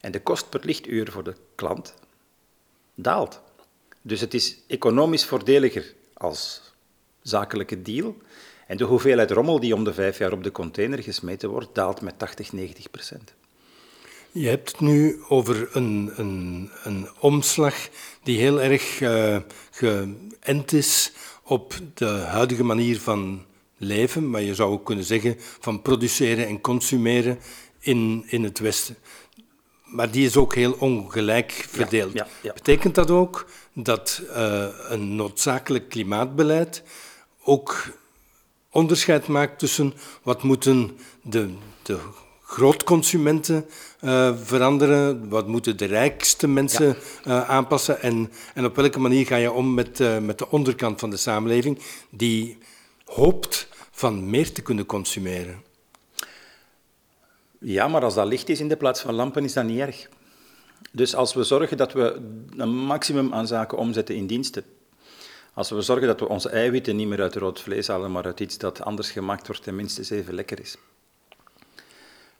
En 0.00 0.12
de 0.12 0.22
kost 0.22 0.50
per 0.50 0.60
lichtuur 0.64 1.10
voor 1.10 1.24
de 1.24 1.34
klant 1.54 1.94
daalt. 2.94 3.40
Dus 4.02 4.20
het 4.20 4.34
is 4.34 4.58
economisch 4.66 5.24
voordeliger 5.24 5.94
als 6.12 6.72
zakelijke 7.22 7.82
deal. 7.82 8.16
En 8.66 8.76
de 8.76 8.84
hoeveelheid 8.84 9.30
rommel 9.30 9.60
die 9.60 9.74
om 9.74 9.84
de 9.84 9.94
vijf 9.94 10.18
jaar 10.18 10.32
op 10.32 10.42
de 10.42 10.52
container 10.52 11.02
gesmeten 11.02 11.50
wordt, 11.50 11.74
daalt 11.74 12.00
met 12.00 12.18
80, 12.18 12.52
90 12.52 12.90
procent. 12.90 13.34
Je 14.38 14.48
hebt 14.48 14.70
het 14.70 14.80
nu 14.80 15.22
over 15.28 15.68
een, 15.72 16.12
een, 16.16 16.70
een 16.82 17.08
omslag 17.18 17.74
die 18.22 18.38
heel 18.38 18.60
erg 18.60 19.00
uh, 19.00 19.36
geënt 19.70 20.72
is 20.72 21.12
op 21.42 21.74
de 21.94 22.06
huidige 22.06 22.64
manier 22.64 23.00
van 23.00 23.44
leven, 23.76 24.30
maar 24.30 24.42
je 24.42 24.54
zou 24.54 24.72
ook 24.72 24.84
kunnen 24.84 25.04
zeggen 25.04 25.36
van 25.38 25.82
produceren 25.82 26.46
en 26.46 26.60
consumeren 26.60 27.38
in, 27.78 28.24
in 28.26 28.44
het 28.44 28.58
Westen. 28.58 28.96
Maar 29.84 30.10
die 30.10 30.26
is 30.26 30.36
ook 30.36 30.54
heel 30.54 30.72
ongelijk 30.72 31.66
verdeeld. 31.68 32.12
Ja, 32.12 32.26
ja, 32.42 32.52
Betekent 32.52 32.94
dat 32.94 33.10
ook 33.10 33.46
dat 33.72 34.22
uh, 34.30 34.66
een 34.88 35.14
noodzakelijk 35.14 35.88
klimaatbeleid 35.88 36.82
ook 37.44 37.84
onderscheid 38.70 39.26
maakt 39.26 39.58
tussen 39.58 39.94
wat 40.22 40.42
moeten 40.42 40.98
de, 41.22 41.54
de 41.82 41.98
grootconsumenten 42.46 43.66
uh, 44.00 44.36
veranderen, 44.42 45.28
wat 45.28 45.46
moeten 45.46 45.76
de 45.76 45.84
rijkste 45.84 46.48
mensen 46.48 46.96
uh, 47.26 47.48
aanpassen 47.50 48.02
en, 48.02 48.30
en 48.54 48.64
op 48.64 48.76
welke 48.76 48.98
manier 48.98 49.26
ga 49.26 49.36
je 49.36 49.52
om 49.52 49.74
met, 49.74 50.00
uh, 50.00 50.18
met 50.18 50.38
de 50.38 50.50
onderkant 50.50 51.00
van 51.00 51.10
de 51.10 51.16
samenleving 51.16 51.78
die 52.10 52.58
hoopt 53.04 53.68
van 53.90 54.30
meer 54.30 54.52
te 54.52 54.62
kunnen 54.62 54.86
consumeren. 54.86 55.62
Ja, 57.58 57.88
maar 57.88 58.04
als 58.04 58.14
dat 58.14 58.26
licht 58.26 58.48
is 58.48 58.60
in 58.60 58.68
de 58.68 58.76
plaats 58.76 59.00
van 59.00 59.14
lampen, 59.14 59.44
is 59.44 59.52
dat 59.52 59.64
niet 59.64 59.78
erg. 59.78 60.08
Dus 60.92 61.14
als 61.14 61.34
we 61.34 61.44
zorgen 61.44 61.76
dat 61.76 61.92
we 61.92 62.20
een 62.56 62.76
maximum 62.76 63.34
aan 63.34 63.46
zaken 63.46 63.78
omzetten 63.78 64.14
in 64.14 64.26
diensten, 64.26 64.64
als 65.54 65.70
we 65.70 65.80
zorgen 65.80 66.06
dat 66.06 66.20
we 66.20 66.28
onze 66.28 66.48
eiwitten 66.48 66.96
niet 66.96 67.08
meer 67.08 67.20
uit 67.20 67.34
rood 67.34 67.60
vlees 67.60 67.88
halen, 67.88 68.12
maar 68.12 68.24
uit 68.24 68.40
iets 68.40 68.58
dat 68.58 68.80
anders 68.82 69.10
gemaakt 69.10 69.46
wordt 69.46 69.66
en 69.66 69.76
minstens 69.76 70.10
even 70.10 70.34
lekker 70.34 70.60
is, 70.60 70.76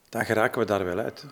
dan 0.09 0.25
geraken 0.25 0.61
we 0.61 0.67
daar 0.67 0.85
wel 0.85 0.99
uit. 0.99 1.25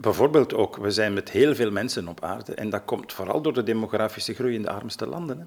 Bijvoorbeeld 0.00 0.54
ook, 0.54 0.76
we 0.76 0.90
zijn 0.90 1.12
met 1.12 1.30
heel 1.30 1.54
veel 1.54 1.70
mensen 1.70 2.08
op 2.08 2.24
aarde 2.24 2.54
en 2.54 2.70
dat 2.70 2.84
komt 2.84 3.12
vooral 3.12 3.40
door 3.40 3.52
de 3.52 3.62
demografische 3.62 4.34
groei 4.34 4.54
in 4.54 4.62
de 4.62 4.70
armste 4.70 5.06
landen. 5.06 5.38
Hè. 5.38 5.44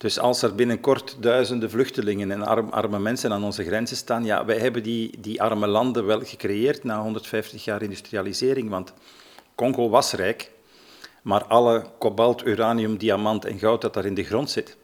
Dus 0.00 0.18
als 0.18 0.42
er 0.42 0.54
binnenkort 0.54 1.16
duizenden 1.20 1.70
vluchtelingen 1.70 2.30
en 2.30 2.70
arme 2.70 2.98
mensen 2.98 3.32
aan 3.32 3.44
onze 3.44 3.64
grenzen 3.64 3.96
staan, 3.96 4.24
ja, 4.24 4.44
wij 4.44 4.58
hebben 4.58 4.82
die, 4.82 5.20
die 5.20 5.42
arme 5.42 5.66
landen 5.66 6.06
wel 6.06 6.20
gecreëerd 6.20 6.84
na 6.84 7.02
150 7.02 7.64
jaar 7.64 7.82
industrialisering, 7.82 8.70
want 8.70 8.92
Congo 9.54 9.88
was 9.88 10.12
rijk, 10.12 10.50
maar 11.22 11.44
alle 11.44 11.86
kobalt, 11.98 12.46
uranium, 12.46 12.96
diamant 12.96 13.44
en 13.44 13.58
goud 13.58 13.80
dat 13.80 13.94
daar 13.94 14.04
in 14.04 14.14
de 14.14 14.24
grond 14.24 14.50
zit, 14.50 14.76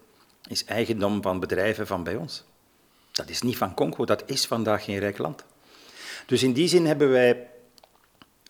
is 0.49 0.65
eigendom 0.65 1.23
van 1.23 1.41
bedrijven 1.41 1.87
van 1.87 2.03
bij 2.03 2.17
ons. 2.17 2.45
Dat 3.13 3.29
is 3.29 3.43
niet 3.43 3.57
van 3.57 3.75
Congo, 3.75 4.05
dat 4.05 4.23
is 4.27 4.47
vandaag 4.47 4.85
geen 4.85 4.99
rijk 4.99 5.19
land. 5.19 5.45
Dus 6.27 6.43
in 6.43 6.53
die 6.53 6.69
zin 6.69 6.87
hebben 6.87 7.11
wij 7.11 7.51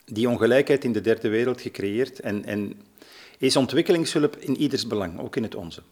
die 0.04 0.28
ongelijkheid 0.28 0.85
in 0.85 0.92
de 0.92 1.00
derde 1.00 1.28
wereld 1.28 1.61
gecreëerd 1.61 2.21
en, 2.21 2.45
en 2.45 2.83
is 3.38 3.56
ontwikkelingshulp 3.56 4.37
in 4.37 4.56
ieders 4.56 4.87
belang, 4.87 5.21
ook 5.21 5.37
in 5.37 5.42
het 5.42 5.54
onze. 5.54 5.83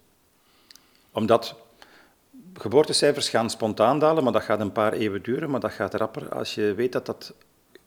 Omdat 1.13 1.57
geboortecijfers 2.55 3.29
gaan 3.29 3.51
spontaan 3.51 3.99
dalen, 3.99 4.25
maar 4.25 4.33
dat 4.33 4.43
gaat 4.43 4.61
een 4.61 4.73
paar 4.73 4.93
eeuwen 4.93 5.23
duren, 5.23 5.51
maar 5.51 5.61
dat 5.61 5.73
gaat 5.73 5.95
rapper 5.95 6.35
als 6.35 6.55
je 6.55 6.75
weet 6.75 6.93
dat 6.93 7.07
dat 7.07 7.35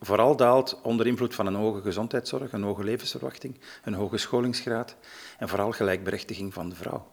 vooral 0.02 0.36
daalt 0.36 0.80
onder 0.84 1.08
invloed 1.08 1.36
van 1.36 1.46
een 1.46 1.56
hoge 1.56 1.82
gezondheidszorg, 1.82 2.52
een 2.54 2.64
hoge 2.64 2.84
levensverwachting, 2.84 3.60
een 3.84 3.94
hoge 3.94 4.18
scholingsgraad 4.18 4.96
en 5.38 5.50
vooral 5.50 5.72
gelijkberechtiging 5.72 6.54
van 6.54 6.70
de 6.70 6.76
vrouw. 6.76 7.08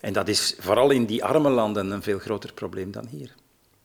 En 0.00 0.12
dat 0.12 0.28
is 0.28 0.56
vooral 0.58 0.90
in 0.90 1.06
die 1.06 1.24
arme 1.24 1.50
landen 1.50 1.90
een 1.90 2.02
veel 2.02 2.18
groter 2.18 2.52
probleem 2.52 2.90
dan 2.90 3.06
hier. 3.06 3.34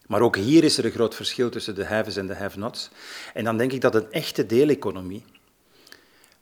Maar 0.06 0.20
ook 0.20 0.36
hier 0.36 0.64
is 0.64 0.78
er 0.78 0.84
een 0.84 0.90
groot 0.90 1.14
verschil 1.14 1.50
tussen 1.50 1.74
de 1.74 1.84
haves 1.84 2.16
en 2.16 2.26
de 2.26 2.34
have-nots. 2.34 2.90
En 3.34 3.44
dan 3.44 3.56
denk 3.56 3.72
ik 3.72 3.80
dat 3.80 3.94
een 3.94 4.12
echte 4.12 4.46
deeleconomie, 4.46 5.24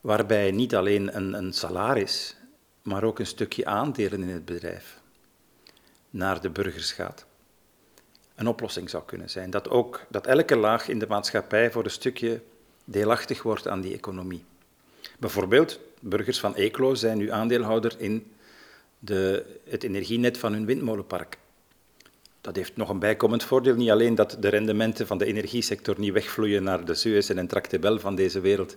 waarbij 0.00 0.50
niet 0.50 0.74
alleen 0.74 1.16
een, 1.16 1.32
een 1.32 1.52
salaris, 1.52 2.36
maar 2.82 3.04
ook 3.04 3.18
een 3.18 3.26
stukje 3.26 3.66
aandelen 3.66 4.22
in 4.22 4.28
het 4.28 4.44
bedrijf 4.44 5.02
naar 6.10 6.40
de 6.40 6.50
burgers 6.50 6.92
gaat, 6.92 7.26
een 8.34 8.46
oplossing 8.46 8.90
zou 8.90 9.02
kunnen 9.06 9.30
zijn. 9.30 9.50
Dat, 9.50 9.68
ook, 9.68 10.06
dat 10.08 10.26
elke 10.26 10.56
laag 10.56 10.88
in 10.88 10.98
de 10.98 11.06
maatschappij 11.06 11.70
voor 11.70 11.84
een 11.84 11.90
stukje 11.90 12.42
deelachtig 12.84 13.42
wordt 13.42 13.68
aan 13.68 13.80
die 13.80 13.94
economie. 13.94 14.44
Bijvoorbeeld, 15.18 15.80
burgers 16.00 16.40
van 16.40 16.54
Eeklo 16.54 16.94
zijn 16.94 17.18
nu 17.18 17.30
aandeelhouder 17.30 17.94
in 17.98 18.32
de, 18.98 19.44
het 19.68 19.82
energienet 19.82 20.38
van 20.38 20.52
hun 20.52 20.66
windmolenpark. 20.66 21.38
Dat 22.44 22.56
heeft 22.56 22.76
nog 22.76 22.88
een 22.88 22.98
bijkomend 22.98 23.44
voordeel, 23.44 23.74
niet 23.74 23.90
alleen 23.90 24.14
dat 24.14 24.36
de 24.40 24.48
rendementen 24.48 25.06
van 25.06 25.18
de 25.18 25.24
energiesector 25.24 25.94
niet 25.98 26.12
wegvloeien 26.12 26.62
naar 26.62 26.84
de 26.84 26.94
Suez 26.94 27.30
en 27.30 27.46
Tractebel 27.46 27.98
van 27.98 28.14
deze 28.14 28.40
wereld, 28.40 28.76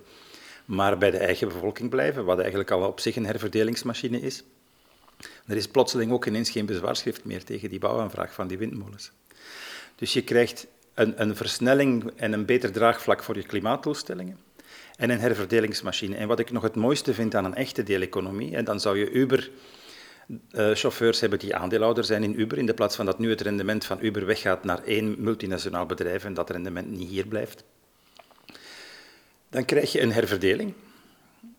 maar 0.66 0.98
bij 0.98 1.12
de 1.12 1.18
eigen 1.18 1.48
bevolking 1.48 1.90
blijven, 1.90 2.26
wat 2.26 2.40
eigenlijk 2.40 2.72
al 2.72 2.88
op 2.88 3.00
zich 3.00 3.16
een 3.16 3.26
herverdelingsmachine 3.26 4.20
is. 4.20 4.44
Er 5.46 5.56
is 5.56 5.68
plotseling 5.68 6.12
ook 6.12 6.26
ineens 6.26 6.50
geen 6.50 6.66
bezwaarschrift 6.66 7.26
meer 7.26 7.44
tegen 7.44 7.70
die 7.70 7.80
bouwaanvraag 7.80 8.34
van 8.34 8.48
die 8.48 8.58
windmolens. 8.58 9.12
Dus 9.96 10.14
je 10.14 10.24
krijgt 10.24 10.68
een, 10.94 11.22
een 11.22 11.36
versnelling 11.36 12.12
en 12.16 12.34
een 12.34 12.46
beter 12.46 12.72
draagvlak 12.72 13.24
voor 13.24 13.36
je 13.36 13.44
klimaatdoelstellingen 13.44 14.40
en 14.98 15.10
een 15.10 15.20
herverdelingsmachine. 15.20 16.16
En 16.16 16.28
wat 16.28 16.40
ik 16.40 16.52
nog 16.52 16.64
het 16.64 16.76
mooiste 16.76 17.14
vind 17.14 17.36
aan 17.36 17.46
een 17.46 17.56
echte 17.56 17.84
deeleconomie, 17.84 18.56
en 18.56 18.66
dan 18.66 18.80
zou 18.80 18.98
je 18.98 19.12
Uber 19.12 19.50
uh, 20.28 20.76
chauffeurs 20.76 21.20
hebben 21.20 21.40
die 21.40 21.56
aandeelhouder 21.56 22.04
zijn 22.04 22.24
in 22.24 22.40
Uber, 22.40 22.58
in 22.58 22.66
de 22.66 22.74
plaats 22.74 22.96
van 22.96 23.06
dat 23.06 23.20
nu 23.20 23.30
het 23.30 23.42
rendement 23.42 23.86
van 23.86 23.98
Uber 24.02 24.26
weggaat 24.26 24.64
naar 24.64 24.84
één 24.84 25.16
multinationaal 25.18 25.86
bedrijf 25.86 26.24
en 26.24 26.34
dat 26.34 26.50
rendement 26.50 26.90
niet 26.90 27.10
hier 27.10 27.28
blijft. 27.28 27.64
Dan 29.50 29.66
krijg 29.66 29.92
je 29.92 30.02
een 30.02 30.12
herverdeling, 30.12 30.74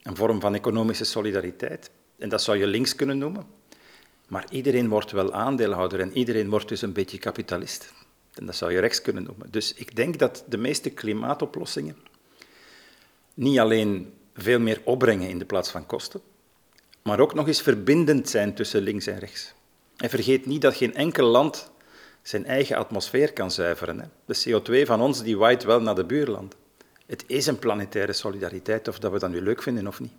een 0.03 0.17
vorm 0.17 0.41
van 0.41 0.55
economische 0.55 1.05
solidariteit. 1.05 1.91
En 2.19 2.29
dat 2.29 2.43
zou 2.43 2.59
je 2.59 2.67
links 2.67 2.95
kunnen 2.95 3.19
noemen. 3.19 3.47
Maar 4.27 4.47
iedereen 4.51 4.89
wordt 4.89 5.11
wel 5.11 5.33
aandeelhouder 5.33 6.01
en 6.01 6.17
iedereen 6.17 6.51
wordt 6.51 6.69
dus 6.69 6.83
een 6.83 6.93
beetje 6.93 7.19
kapitalist. 7.19 7.93
En 8.35 8.47
dat 8.47 8.57
zou 8.57 8.73
je 8.73 8.79
rechts 8.79 9.03
kunnen 9.03 9.23
noemen. 9.23 9.51
Dus 9.51 9.75
ik 9.75 9.97
denk 9.97 10.19
dat 10.19 10.45
de 10.49 10.57
meeste 10.57 10.91
klimaatoplossingen 10.91 11.97
niet 13.35 13.59
alleen 13.59 14.13
veel 14.35 14.61
meer 14.61 14.81
opbrengen 14.85 15.29
in 15.29 15.39
de 15.39 15.45
plaats 15.45 15.71
van 15.71 15.87
kosten, 15.87 16.21
maar 17.03 17.21
ook 17.21 17.35
nog 17.35 17.47
eens 17.47 17.63
verbindend 17.63 18.29
zijn 18.29 18.55
tussen 18.55 18.83
links 18.83 19.07
en 19.07 19.19
rechts. 19.19 19.55
En 19.97 20.11
vergeet 20.11 20.47
niet 20.47 20.63
dat 20.63 20.77
geen 20.77 20.95
enkel 20.95 21.27
land 21.27 21.71
zijn 22.23 22.47
eigen 22.47 22.77
atmosfeer 22.77 23.33
kan 23.33 23.51
zuiveren. 23.51 24.01
Hè. 24.01 24.07
De 24.25 24.61
CO2 24.83 24.87
van 24.87 25.01
ons 25.01 25.23
die 25.23 25.39
waait 25.39 25.65
wel 25.65 25.81
naar 25.81 25.95
de 25.95 26.05
buurland. 26.05 26.55
Het 27.07 27.25
is 27.27 27.47
een 27.47 27.59
planetaire 27.59 28.13
solidariteit, 28.13 28.89
of 28.89 28.99
dat 28.99 29.13
we 29.13 29.19
dat 29.19 29.31
nu 29.31 29.41
leuk 29.41 29.63
vinden 29.63 29.87
of 29.87 30.01
niet. 30.01 30.13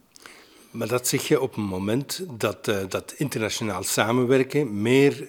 Maar 0.72 0.88
dat 0.88 1.08
zeg 1.08 1.28
je 1.28 1.42
op 1.42 1.58
een 1.58 1.64
moment 1.64 2.24
dat, 2.38 2.68
uh, 2.68 2.78
dat 2.88 3.14
internationaal 3.18 3.84
samenwerken 3.84 4.82
meer 4.82 5.28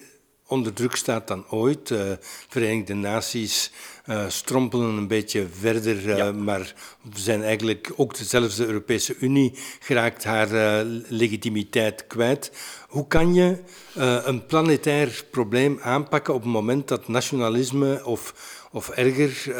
onder 0.51 0.73
druk 0.73 0.95
staat 0.95 1.27
dan 1.27 1.45
ooit. 1.49 1.87
De 1.87 2.17
uh, 2.19 2.25
Verenigde 2.47 2.93
Naties 2.93 3.71
uh, 4.05 4.29
strompelen 4.29 4.97
een 4.97 5.07
beetje 5.07 5.47
verder, 5.59 6.07
uh, 6.07 6.17
ja. 6.17 6.31
maar 6.31 6.73
zijn 7.13 7.43
eigenlijk 7.43 7.91
ook 7.95 8.17
dezelfde 8.17 8.65
Europese 8.65 9.15
Unie 9.19 9.53
geraakt 9.79 10.23
haar 10.23 10.83
legitimiteit 11.07 12.07
kwijt. 12.07 12.51
Hoe 12.87 13.07
kan 13.07 13.33
je 13.33 13.57
een 14.23 14.45
planetair 14.45 15.23
probleem 15.31 15.79
aanpakken 15.81 16.33
op 16.33 16.41
het 16.41 16.51
moment 16.51 16.87
dat 16.87 17.07
nationalisme 17.07 18.05
of, 18.05 18.33
of 18.71 18.89
erger 18.89 19.55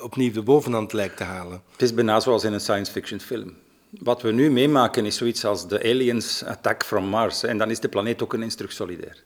opnieuw 0.00 0.32
de 0.32 0.42
bovenhand 0.42 0.92
lijkt 0.92 1.16
te 1.16 1.24
halen? 1.24 1.62
Het 1.72 1.82
is 1.82 1.94
bijna 1.94 2.20
zoals 2.20 2.44
in 2.44 2.52
een 2.52 2.60
science 2.60 2.92
fiction 2.92 3.20
film. 3.20 3.54
Wat 3.90 4.22
we 4.22 4.32
nu 4.32 4.50
meemaken 4.50 5.06
is 5.06 5.16
zoiets 5.16 5.44
als 5.44 5.68
de 5.68 5.82
aliens 5.82 6.44
attack 6.44 6.84
from 6.84 7.04
Mars. 7.04 7.42
En 7.42 7.58
dan 7.58 7.70
is 7.70 7.80
de 7.80 7.88
planeet 7.88 8.22
ook 8.22 8.32
een 8.32 8.50
stuk 8.50 8.70
solidair. 8.70 9.22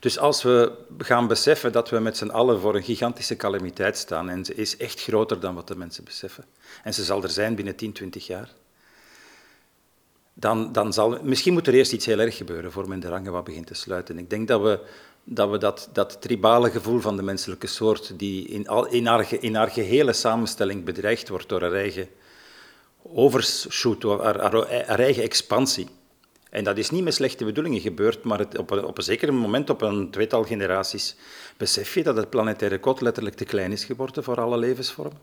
Dus 0.00 0.18
als 0.18 0.42
we 0.42 0.72
gaan 0.98 1.26
beseffen 1.26 1.72
dat 1.72 1.90
we 1.90 1.98
met 1.98 2.16
z'n 2.16 2.28
allen 2.28 2.60
voor 2.60 2.74
een 2.74 2.82
gigantische 2.82 3.36
calamiteit 3.36 3.96
staan, 3.96 4.28
en 4.28 4.44
ze 4.44 4.54
is 4.54 4.76
echt 4.76 5.02
groter 5.02 5.40
dan 5.40 5.54
wat 5.54 5.68
de 5.68 5.76
mensen 5.76 6.04
beseffen, 6.04 6.44
en 6.82 6.94
ze 6.94 7.04
zal 7.04 7.22
er 7.22 7.30
zijn 7.30 7.54
binnen 7.54 7.76
10, 7.76 7.92
20 7.92 8.26
jaar, 8.26 8.50
dan, 10.34 10.72
dan 10.72 10.92
zal... 10.92 11.18
Misschien 11.22 11.52
moet 11.52 11.66
er 11.66 11.74
eerst 11.74 11.92
iets 11.92 12.06
heel 12.06 12.18
erg 12.18 12.36
gebeuren 12.36 12.72
voor 12.72 12.88
men 12.88 13.00
de 13.00 13.08
rangen 13.08 13.32
wat 13.32 13.44
begint 13.44 13.66
te 13.66 13.74
sluiten. 13.74 14.18
Ik 14.18 14.30
denk 14.30 14.48
dat 14.48 14.62
we 14.62 14.80
dat, 15.24 15.50
we 15.50 15.58
dat, 15.58 15.88
dat 15.92 16.20
tribale 16.20 16.70
gevoel 16.70 17.00
van 17.00 17.16
de 17.16 17.22
menselijke 17.22 17.66
soort, 17.66 18.18
die 18.18 18.48
in, 18.48 18.68
al, 18.68 18.86
in, 18.86 19.06
haar, 19.06 19.26
in 19.40 19.54
haar 19.54 19.70
gehele 19.70 20.12
samenstelling 20.12 20.84
bedreigd 20.84 21.28
wordt 21.28 21.48
door 21.48 21.60
haar 21.60 21.72
eigen 21.72 22.08
overshoot, 23.02 24.02
haar, 24.02 24.40
haar, 24.40 24.86
haar 24.86 24.98
eigen 24.98 25.22
expansie, 25.22 25.88
en 26.54 26.64
dat 26.64 26.78
is 26.78 26.90
niet 26.90 27.04
met 27.04 27.14
slechte 27.14 27.44
bedoelingen 27.44 27.80
gebeurd, 27.80 28.24
maar 28.24 28.38
het, 28.38 28.58
op, 28.58 28.70
een, 28.70 28.84
op 28.84 28.98
een 28.98 29.04
zeker 29.04 29.34
moment, 29.34 29.70
op 29.70 29.82
een 29.82 30.10
tweetal 30.10 30.44
generaties, 30.44 31.16
besef 31.56 31.94
je 31.94 32.02
dat 32.02 32.16
het 32.16 32.30
planetaire 32.30 32.80
kot 32.80 33.00
letterlijk 33.00 33.36
te 33.36 33.44
klein 33.44 33.72
is 33.72 33.84
geworden 33.84 34.24
voor 34.24 34.40
alle 34.40 34.56
levensvormen. 34.56 35.18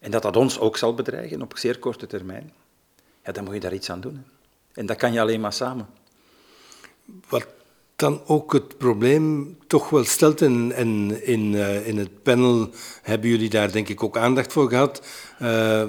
En 0.00 0.10
dat 0.10 0.22
dat 0.22 0.36
ons 0.36 0.58
ook 0.58 0.76
zal 0.76 0.94
bedreigen 0.94 1.42
op 1.42 1.58
zeer 1.58 1.78
korte 1.78 2.06
termijn. 2.06 2.52
Ja, 3.24 3.32
dan 3.32 3.44
moet 3.44 3.54
je 3.54 3.60
daar 3.60 3.74
iets 3.74 3.90
aan 3.90 4.00
doen. 4.00 4.24
En 4.72 4.86
dat 4.86 4.96
kan 4.96 5.12
je 5.12 5.20
alleen 5.20 5.40
maar 5.40 5.52
samen. 5.52 5.86
Wat 7.28 7.46
dan 7.96 8.22
ook 8.26 8.52
het 8.52 8.78
probleem 8.78 9.58
toch 9.66 9.90
wel 9.90 10.04
stelt, 10.04 10.42
en, 10.42 10.72
en 10.72 11.22
in, 11.24 11.52
uh, 11.52 11.86
in 11.86 11.98
het 11.98 12.22
panel 12.22 12.70
hebben 13.02 13.30
jullie 13.30 13.50
daar 13.50 13.72
denk 13.72 13.88
ik 13.88 14.02
ook 14.02 14.16
aandacht 14.16 14.52
voor 14.52 14.68
gehad, 14.68 15.06
uh, 15.42 15.84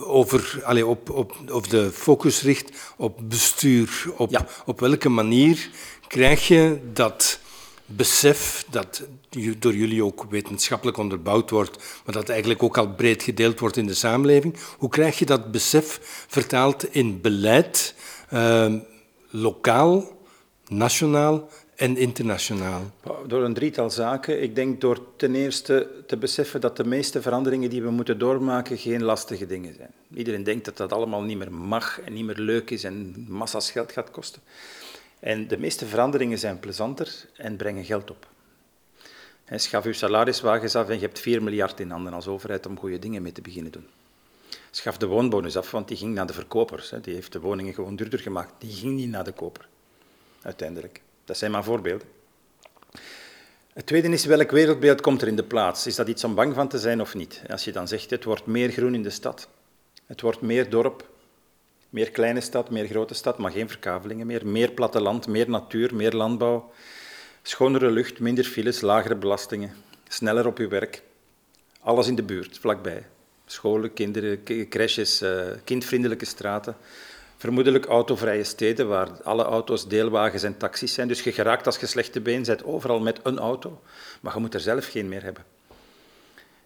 over, 0.00 0.60
allez, 0.64 0.82
op, 0.82 1.10
op, 1.10 1.36
of 1.52 1.66
de 1.66 1.92
focus 1.92 2.42
richt 2.42 2.70
op 2.96 3.20
bestuur. 3.22 4.04
Op, 4.16 4.30
ja. 4.30 4.46
op 4.66 4.80
welke 4.80 5.08
manier 5.08 5.70
krijg 6.08 6.48
je 6.48 6.80
dat 6.92 7.40
besef 7.86 8.64
dat 8.70 9.02
door 9.58 9.74
jullie 9.74 10.04
ook 10.04 10.26
wetenschappelijk 10.30 10.96
onderbouwd 10.96 11.50
wordt, 11.50 11.76
maar 12.04 12.14
dat 12.14 12.28
eigenlijk 12.28 12.62
ook 12.62 12.78
al 12.78 12.94
breed 12.94 13.22
gedeeld 13.22 13.60
wordt 13.60 13.76
in 13.76 13.86
de 13.86 13.94
samenleving. 13.94 14.56
Hoe 14.78 14.88
krijg 14.88 15.18
je 15.18 15.26
dat 15.26 15.50
besef 15.50 16.00
vertaald 16.28 16.94
in 16.94 17.20
beleid, 17.20 17.94
eh, 18.28 18.72
lokaal, 19.30 20.16
nationaal 20.66 21.48
en 21.76 21.96
internationaal? 21.96 22.90
Door 23.26 23.44
een 23.44 23.54
drietal 23.54 23.90
zaken. 23.90 24.42
Ik 24.42 24.54
denk 24.54 24.80
door 24.80 24.98
ten 25.16 25.34
eerste 25.34 25.90
te 26.06 26.16
beseffen 26.16 26.60
dat 26.60 26.76
de 26.76 26.84
meeste 26.84 27.22
veranderingen 27.22 27.70
die 27.70 27.82
we 27.82 27.90
moeten 27.90 28.18
doormaken 28.18 28.78
geen 28.78 29.02
lastige 29.02 29.46
dingen 29.46 29.74
zijn. 29.74 29.90
Iedereen 30.14 30.44
denkt 30.44 30.64
dat 30.64 30.76
dat 30.76 30.92
allemaal 30.92 31.22
niet 31.22 31.38
meer 31.38 31.52
mag 31.52 32.00
en 32.00 32.12
niet 32.12 32.24
meer 32.24 32.38
leuk 32.38 32.70
is 32.70 32.84
en 32.84 33.26
massa's 33.28 33.70
geld 33.70 33.92
gaat 33.92 34.10
kosten. 34.10 34.42
En 35.20 35.48
de 35.48 35.58
meeste 35.58 35.86
veranderingen 35.86 36.38
zijn 36.38 36.60
plezanter 36.60 37.26
en 37.36 37.56
brengen 37.56 37.84
geld 37.84 38.10
op. 38.10 38.26
schaf 39.50 39.84
uw 39.84 39.92
salariswagens 39.92 40.74
af 40.74 40.88
en 40.88 40.94
je 40.94 41.00
hebt 41.00 41.18
4 41.18 41.42
miljard 41.42 41.80
in 41.80 41.90
handen 41.90 42.12
als 42.12 42.26
overheid 42.26 42.66
om 42.66 42.78
goede 42.78 42.98
dingen 42.98 43.22
mee 43.22 43.32
te 43.32 43.40
beginnen 43.40 43.72
doen. 43.72 43.86
Schaf 44.70 44.96
de 44.96 45.06
woonbonus 45.06 45.56
af, 45.56 45.70
want 45.70 45.88
die 45.88 45.96
ging 45.96 46.14
naar 46.14 46.26
de 46.26 46.32
verkopers. 46.32 46.92
Die 47.02 47.14
heeft 47.14 47.32
de 47.32 47.40
woningen 47.40 47.74
gewoon 47.74 47.96
duurder 47.96 48.18
gemaakt. 48.18 48.52
Die 48.58 48.72
ging 48.72 48.96
niet 48.96 49.10
naar 49.10 49.24
de 49.24 49.32
koper, 49.32 49.68
uiteindelijk. 50.42 51.00
Dat 51.26 51.36
zijn 51.36 51.50
maar 51.50 51.64
voorbeelden. 51.64 52.08
Het 53.72 53.86
tweede 53.86 54.08
is, 54.08 54.24
welk 54.24 54.50
wereldbeeld 54.50 55.00
komt 55.00 55.22
er 55.22 55.28
in 55.28 55.36
de 55.36 55.44
plaats? 55.44 55.86
Is 55.86 55.94
dat 55.94 56.08
iets 56.08 56.24
om 56.24 56.34
bang 56.34 56.54
van 56.54 56.68
te 56.68 56.78
zijn 56.78 57.00
of 57.00 57.14
niet? 57.14 57.42
Als 57.48 57.64
je 57.64 57.72
dan 57.72 57.88
zegt, 57.88 58.10
het 58.10 58.24
wordt 58.24 58.46
meer 58.46 58.70
groen 58.70 58.94
in 58.94 59.02
de 59.02 59.10
stad, 59.10 59.48
het 60.06 60.20
wordt 60.20 60.40
meer 60.40 60.70
dorp, 60.70 61.08
meer 61.90 62.10
kleine 62.10 62.40
stad, 62.40 62.70
meer 62.70 62.86
grote 62.86 63.14
stad, 63.14 63.38
maar 63.38 63.50
geen 63.50 63.68
verkavelingen 63.68 64.26
meer, 64.26 64.46
meer 64.46 64.70
platteland, 64.70 65.26
meer 65.26 65.50
natuur, 65.50 65.94
meer 65.94 66.12
landbouw, 66.12 66.70
schonere 67.42 67.90
lucht, 67.90 68.20
minder 68.20 68.44
files, 68.44 68.80
lagere 68.80 69.14
belastingen, 69.14 69.74
sneller 70.08 70.46
op 70.46 70.58
je 70.58 70.68
werk, 70.68 71.02
alles 71.80 72.06
in 72.06 72.14
de 72.14 72.22
buurt, 72.22 72.58
vlakbij. 72.58 73.06
Scholen, 73.46 73.92
kinderen, 73.92 74.42
crèches, 74.68 75.20
eh, 75.20 75.46
kindvriendelijke 75.64 76.24
straten, 76.24 76.76
Vermoedelijk 77.36 77.86
autovrije 77.86 78.44
steden 78.44 78.88
waar 78.88 79.22
alle 79.22 79.44
auto's 79.44 79.88
deelwagens 79.88 80.42
en 80.42 80.56
taxis 80.56 80.94
zijn. 80.94 81.08
Dus 81.08 81.22
je 81.22 81.32
geraakt 81.32 81.66
als 81.66 81.76
je 81.76 81.86
slechte 81.86 82.20
been 82.20 82.42
bent 82.42 82.64
overal 82.64 83.00
met 83.00 83.20
een 83.22 83.38
auto, 83.38 83.82
maar 84.20 84.34
je 84.34 84.40
moet 84.40 84.54
er 84.54 84.60
zelf 84.60 84.86
geen 84.86 85.08
meer 85.08 85.22
hebben. 85.22 85.44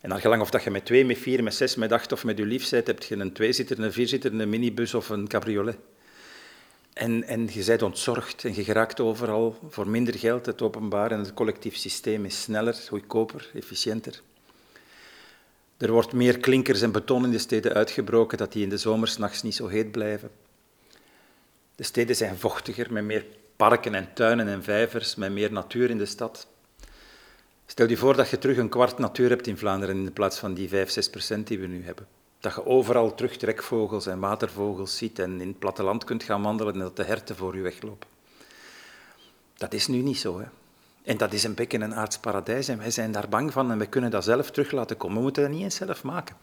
En 0.00 0.08
dan 0.08 0.20
gelang 0.20 0.42
of 0.42 0.50
dat 0.50 0.62
je 0.62 0.70
met 0.70 0.84
twee, 0.84 1.04
met 1.04 1.18
vier, 1.18 1.42
met 1.42 1.54
zes, 1.54 1.74
met 1.74 1.92
acht 1.92 2.12
of 2.12 2.24
met 2.24 2.38
je 2.38 2.46
lief 2.46 2.70
bent, 2.70 2.86
heb 2.86 3.02
je 3.02 3.16
een 3.16 3.32
tweezitter, 3.32 3.80
een 3.80 3.92
vierzitter, 3.92 4.40
een 4.40 4.48
minibus 4.48 4.94
of 4.94 5.08
een 5.08 5.28
cabriolet. 5.28 5.76
En, 6.92 7.24
en 7.24 7.48
je 7.52 7.64
bent 7.64 7.82
ontzorgd 7.82 8.44
en 8.44 8.54
je 8.54 8.64
geraakt 8.64 9.00
overal 9.00 9.58
voor 9.68 9.88
minder 9.88 10.18
geld. 10.18 10.46
Het 10.46 10.62
openbaar 10.62 11.10
en 11.10 11.18
het 11.18 11.34
collectief 11.34 11.76
systeem 11.76 12.24
is 12.24 12.42
sneller, 12.42 12.74
goedkoper, 12.88 13.50
efficiënter. 13.54 14.20
Er 15.76 15.92
wordt 15.92 16.12
meer 16.12 16.38
klinkers 16.38 16.82
en 16.82 16.92
beton 16.92 17.24
in 17.24 17.30
de 17.30 17.38
steden 17.38 17.74
uitgebroken, 17.74 18.38
dat 18.38 18.52
die 18.52 18.62
in 18.62 18.68
de 18.68 18.76
zomer 18.76 19.14
nachts 19.18 19.42
niet 19.42 19.54
zo 19.54 19.66
heet 19.66 19.90
blijven. 19.90 20.30
De 21.80 21.86
steden 21.86 22.16
zijn 22.16 22.38
vochtiger, 22.38 22.92
met 22.92 23.04
meer 23.04 23.26
parken 23.56 23.94
en 23.94 24.08
tuinen 24.14 24.48
en 24.48 24.62
vijvers, 24.62 25.14
met 25.14 25.32
meer 25.32 25.52
natuur 25.52 25.90
in 25.90 25.98
de 25.98 26.06
stad. 26.06 26.46
Stel 27.66 27.88
je 27.88 27.96
voor 27.96 28.16
dat 28.16 28.28
je 28.28 28.38
terug 28.38 28.56
een 28.56 28.68
kwart 28.68 28.98
natuur 28.98 29.28
hebt 29.28 29.46
in 29.46 29.58
Vlaanderen 29.58 29.96
in 29.96 30.12
plaats 30.12 30.38
van 30.38 30.54
die 30.54 30.68
5, 30.68 30.90
6 30.90 31.10
procent 31.10 31.46
die 31.46 31.58
we 31.58 31.66
nu 31.66 31.84
hebben. 31.84 32.06
Dat 32.40 32.54
je 32.54 32.66
overal 32.66 33.14
terug 33.14 33.36
trekvogels 33.36 34.06
en 34.06 34.18
watervogels 34.18 34.96
ziet 34.96 35.18
en 35.18 35.40
in 35.40 35.48
het 35.48 35.58
platteland 35.58 36.04
kunt 36.04 36.22
gaan 36.22 36.42
wandelen 36.42 36.74
en 36.74 36.80
dat 36.80 36.96
de 36.96 37.04
herten 37.04 37.36
voor 37.36 37.56
je 37.56 37.62
weglopen. 37.62 38.08
Dat 39.54 39.72
is 39.72 39.86
nu 39.86 39.98
niet 39.98 40.18
zo. 40.18 40.38
Hè? 40.38 40.46
En 41.02 41.16
dat 41.16 41.32
is 41.32 41.44
een 41.44 41.54
beetje 41.54 41.80
een 41.80 41.94
aards 41.94 42.18
paradijs 42.18 42.68
en 42.68 42.78
wij 42.78 42.90
zijn 42.90 43.12
daar 43.12 43.28
bang 43.28 43.52
van 43.52 43.70
en 43.70 43.78
we 43.78 43.86
kunnen 43.86 44.10
dat 44.10 44.24
zelf 44.24 44.50
terug 44.50 44.70
laten 44.70 44.96
komen. 44.96 45.16
We 45.16 45.22
moeten 45.22 45.42
dat 45.42 45.52
niet 45.52 45.62
eens 45.62 45.76
zelf 45.76 46.02
maken. 46.02 46.36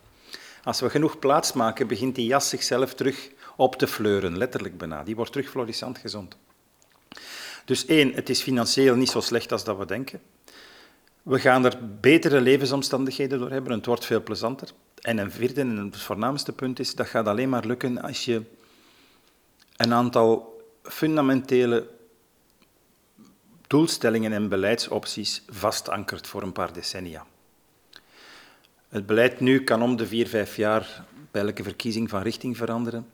Als 0.68 0.80
we 0.80 0.90
genoeg 0.90 1.20
plaats 1.20 1.54
maken, 1.54 1.88
begint 1.88 2.16
die 2.16 2.26
jas 2.26 2.50
zichzelf 2.50 2.94
terug 2.94 3.30
op 3.56 3.76
te 3.76 3.88
fleuren, 3.88 4.38
letterlijk 4.38 4.78
bijna. 4.78 5.04
Die 5.04 5.16
wordt 5.16 5.32
terug 5.32 5.50
florissant 5.50 5.98
gezond. 5.98 6.38
Dus 7.66 7.86
één, 7.86 8.14
het 8.14 8.30
is 8.30 8.42
financieel 8.42 8.96
niet 8.96 9.10
zo 9.10 9.20
slecht 9.20 9.52
als 9.52 9.64
dat 9.64 9.78
we 9.78 9.86
denken. 9.86 10.22
We 11.24 11.40
gaan 11.40 11.66
er 11.66 11.78
betere 12.00 12.42
levensomstandigheden 12.42 13.40
door 13.40 13.50
hebben, 13.50 13.72
het 13.72 13.86
wordt 13.86 14.06
veel 14.06 14.24
plezanter. 14.24 14.70
En 15.02 15.18
een 15.18 15.32
vierde 15.32 15.62
en 15.62 15.78
het 15.78 16.02
voornaamste 16.02 16.54
punt 16.54 16.80
is, 16.80 16.96
dat 16.96 17.08
gaat 17.08 17.28
alleen 17.28 17.50
maar 17.50 17.66
lukken 17.66 18.02
als 18.02 18.26
je 18.26 18.42
een 19.78 19.94
aantal 19.94 20.62
fundamentele 20.84 21.90
doelstellingen 23.68 24.34
en 24.34 24.50
beleidsopties 24.50 25.44
vastankert 25.50 26.28
voor 26.28 26.42
een 26.42 26.52
paar 26.52 26.74
decennia. 26.74 27.26
Het 28.90 29.06
beleid 29.06 29.40
nu 29.40 29.64
kan 29.64 29.82
om 29.82 29.96
de 29.96 30.08
vier, 30.08 30.28
vijf 30.28 30.56
jaar 30.56 31.06
bij 31.32 31.42
elke 31.42 31.64
verkiezing 31.64 32.10
van 32.10 32.22
richting 32.22 32.58
veranderen. 32.58 33.08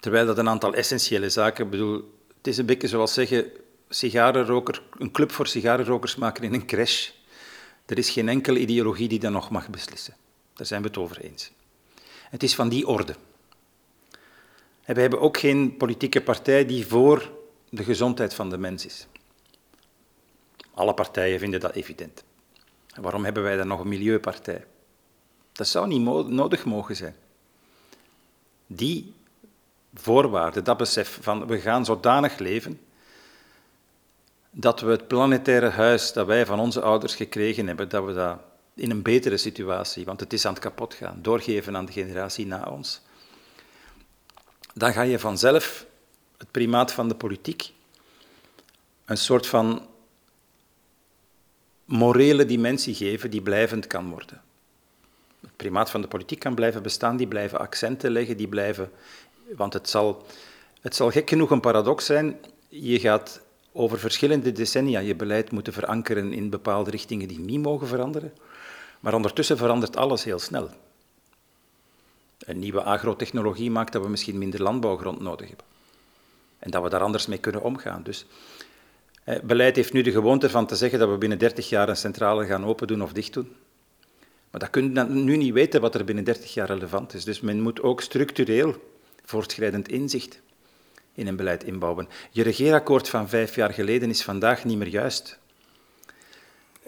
Terwijl 0.00 0.26
dat 0.26 0.38
een 0.38 0.48
aantal 0.48 0.74
essentiële 0.74 1.28
zaken, 1.28 1.70
bedoel, 1.70 2.18
het 2.36 2.46
is 2.46 2.58
een 2.58 2.66
beetje 2.66 2.88
zoals 2.88 3.14
zeggen, 3.14 3.50
sigarenroker, 3.88 4.82
een 4.98 5.10
club 5.10 5.32
voor 5.32 5.46
sigarenrokers 5.46 6.16
maken 6.16 6.44
in 6.44 6.54
een 6.54 6.66
crash. 6.66 7.10
Er 7.86 7.98
is 7.98 8.10
geen 8.10 8.28
enkele 8.28 8.58
ideologie 8.58 9.08
die 9.08 9.18
dat 9.18 9.32
nog 9.32 9.50
mag 9.50 9.70
beslissen. 9.70 10.16
Daar 10.54 10.66
zijn 10.66 10.82
we 10.82 10.88
het 10.88 10.96
over 10.96 11.20
eens. 11.20 11.52
Het 12.30 12.42
is 12.42 12.54
van 12.54 12.68
die 12.68 12.86
orde. 12.86 13.14
En 14.82 14.94
we 14.94 15.00
hebben 15.00 15.20
ook 15.20 15.38
geen 15.38 15.76
politieke 15.76 16.22
partij 16.22 16.66
die 16.66 16.86
voor 16.86 17.30
de 17.68 17.84
gezondheid 17.84 18.34
van 18.34 18.50
de 18.50 18.58
mens 18.58 18.86
is. 18.86 19.06
Alle 20.74 20.94
partijen 20.94 21.38
vinden 21.38 21.60
dat 21.60 21.74
evident. 21.74 22.24
Waarom 22.94 23.24
hebben 23.24 23.42
wij 23.42 23.56
dan 23.56 23.68
nog 23.68 23.80
een 23.80 23.88
milieupartij? 23.88 24.64
Dat 25.52 25.68
zou 25.68 25.86
niet 25.86 26.28
nodig 26.28 26.64
mogen 26.64 26.96
zijn. 26.96 27.16
Die 28.66 29.14
voorwaarde, 29.94 30.62
dat 30.62 30.76
besef 30.76 31.18
van 31.20 31.46
we 31.46 31.60
gaan 31.60 31.84
zodanig 31.84 32.38
leven 32.38 32.80
dat 34.50 34.80
we 34.80 34.90
het 34.90 35.06
planetaire 35.06 35.68
huis 35.68 36.12
dat 36.12 36.26
wij 36.26 36.46
van 36.46 36.60
onze 36.60 36.80
ouders 36.80 37.14
gekregen 37.14 37.66
hebben, 37.66 37.88
dat 37.88 38.04
we 38.04 38.12
dat 38.12 38.38
in 38.74 38.90
een 38.90 39.02
betere 39.02 39.36
situatie, 39.36 40.04
want 40.04 40.20
het 40.20 40.32
is 40.32 40.46
aan 40.46 40.52
het 40.52 40.62
kapot 40.62 40.94
gaan, 40.94 41.18
doorgeven 41.22 41.76
aan 41.76 41.84
de 41.84 41.92
generatie 41.92 42.46
na 42.46 42.64
ons. 42.70 43.00
Dan 44.74 44.92
ga 44.92 45.02
je 45.02 45.18
vanzelf 45.18 45.86
het 46.38 46.50
primaat 46.50 46.92
van 46.92 47.08
de 47.08 47.14
politiek 47.14 47.72
een 49.04 49.16
soort 49.16 49.46
van 49.46 49.86
morele 51.84 52.44
dimensie 52.44 52.94
geven 52.94 53.30
die 53.30 53.42
blijvend 53.42 53.86
kan 53.86 54.10
worden. 54.10 54.40
Het 55.40 55.56
primaat 55.56 55.90
van 55.90 56.00
de 56.00 56.08
politiek 56.08 56.38
kan 56.38 56.54
blijven 56.54 56.82
bestaan, 56.82 57.16
die 57.16 57.26
blijven 57.26 57.58
accenten 57.58 58.10
leggen, 58.10 58.36
die 58.36 58.48
blijven 58.48 58.90
want 59.56 59.72
het 59.72 59.88
zal, 59.88 60.26
het 60.80 60.94
zal 60.94 61.10
gek 61.10 61.28
genoeg 61.28 61.50
een 61.50 61.60
paradox 61.60 62.04
zijn. 62.04 62.40
Je 62.68 63.00
gaat 63.00 63.40
over 63.72 63.98
verschillende 63.98 64.52
decennia 64.52 65.00
je 65.00 65.14
beleid 65.14 65.50
moeten 65.50 65.72
verankeren 65.72 66.32
in 66.32 66.50
bepaalde 66.50 66.90
richtingen 66.90 67.28
die 67.28 67.40
niet 67.40 67.62
mogen 67.62 67.86
veranderen. 67.86 68.32
Maar 69.00 69.14
ondertussen 69.14 69.56
verandert 69.56 69.96
alles 69.96 70.24
heel 70.24 70.38
snel. 70.38 70.70
Een 72.38 72.58
nieuwe 72.58 72.82
agrotechnologie 72.82 73.70
maakt 73.70 73.92
dat 73.92 74.02
we 74.02 74.08
misschien 74.08 74.38
minder 74.38 74.62
landbouwgrond 74.62 75.20
nodig 75.20 75.48
hebben. 75.48 75.66
En 76.58 76.70
dat 76.70 76.82
we 76.82 76.88
daar 76.88 77.00
anders 77.00 77.26
mee 77.26 77.38
kunnen 77.38 77.62
omgaan. 77.62 78.02
Dus 78.02 78.26
beleid 79.42 79.76
heeft 79.76 79.92
nu 79.92 80.02
de 80.02 80.10
gewoonte 80.10 80.50
van 80.50 80.66
te 80.66 80.76
zeggen 80.76 80.98
dat 80.98 81.08
we 81.08 81.18
binnen 81.18 81.38
30 81.38 81.68
jaar 81.68 81.88
een 81.88 81.96
centrale 81.96 82.46
gaan 82.46 82.64
open 82.64 82.86
doen 82.86 83.02
of 83.02 83.12
dicht 83.12 83.32
doen. 83.32 83.52
Maar 84.50 84.60
dat 84.60 84.70
kun 84.70 84.94
je 84.94 85.04
nu 85.04 85.36
niet 85.36 85.52
weten 85.52 85.80
wat 85.80 85.94
er 85.94 86.04
binnen 86.04 86.24
30 86.24 86.54
jaar 86.54 86.66
relevant 86.66 87.14
is. 87.14 87.24
Dus 87.24 87.40
men 87.40 87.60
moet 87.60 87.82
ook 87.82 88.00
structureel 88.00 88.74
voortschrijdend 89.24 89.88
inzicht 89.88 90.40
in 91.14 91.26
een 91.26 91.36
beleid 91.36 91.64
inbouwen. 91.64 92.08
Je 92.30 92.42
regeerakkoord 92.42 93.08
van 93.08 93.28
vijf 93.28 93.54
jaar 93.54 93.72
geleden 93.72 94.08
is 94.08 94.22
vandaag 94.22 94.64
niet 94.64 94.78
meer 94.78 94.88
juist. 94.88 95.38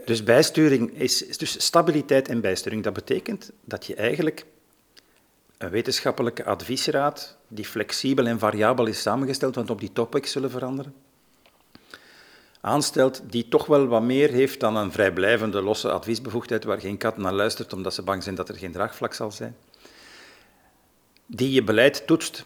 Dus 0.04 0.22
bijsturing 0.22 0.98
is 0.98 1.38
dus 1.38 1.64
stabiliteit 1.64 2.28
en 2.28 2.40
bijsturing. 2.40 2.82
Dat 2.82 2.92
betekent 2.92 3.50
dat 3.64 3.86
je 3.86 3.94
eigenlijk 3.94 4.44
een 5.58 5.70
wetenschappelijke 5.70 6.44
adviesraad, 6.44 7.36
die 7.48 7.64
flexibel 7.64 8.26
en 8.26 8.38
variabel 8.38 8.86
is 8.86 9.02
samengesteld, 9.02 9.54
want 9.54 9.70
op 9.70 9.80
die 9.80 9.92
topics 9.92 10.32
zullen 10.32 10.50
veranderen, 10.50 10.94
aanstelt 12.64 13.22
die 13.30 13.48
toch 13.48 13.66
wel 13.66 13.86
wat 13.86 14.02
meer 14.02 14.30
heeft 14.30 14.60
dan 14.60 14.76
een 14.76 14.92
vrijblijvende 14.92 15.62
losse 15.62 15.90
adviesbevoegdheid 15.90 16.64
waar 16.64 16.80
geen 16.80 16.96
kat 16.96 17.16
naar 17.16 17.32
luistert 17.32 17.72
omdat 17.72 17.94
ze 17.94 18.02
bang 18.02 18.22
zijn 18.22 18.34
dat 18.34 18.48
er 18.48 18.56
geen 18.56 18.72
draagvlak 18.72 19.14
zal 19.14 19.30
zijn 19.30 19.56
die 21.26 21.52
je 21.52 21.64
beleid 21.64 22.06
toetst. 22.06 22.44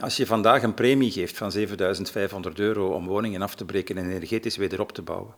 Als 0.00 0.16
je 0.16 0.26
vandaag 0.26 0.62
een 0.62 0.74
premie 0.74 1.10
geeft 1.10 1.36
van 1.36 1.52
7500 1.52 2.58
euro 2.58 2.88
om 2.88 3.06
woningen 3.06 3.42
af 3.42 3.54
te 3.54 3.64
breken 3.64 3.96
en 3.96 4.10
energetisch 4.10 4.56
weer 4.56 4.80
op 4.80 4.92
te 4.92 5.02
bouwen, 5.02 5.34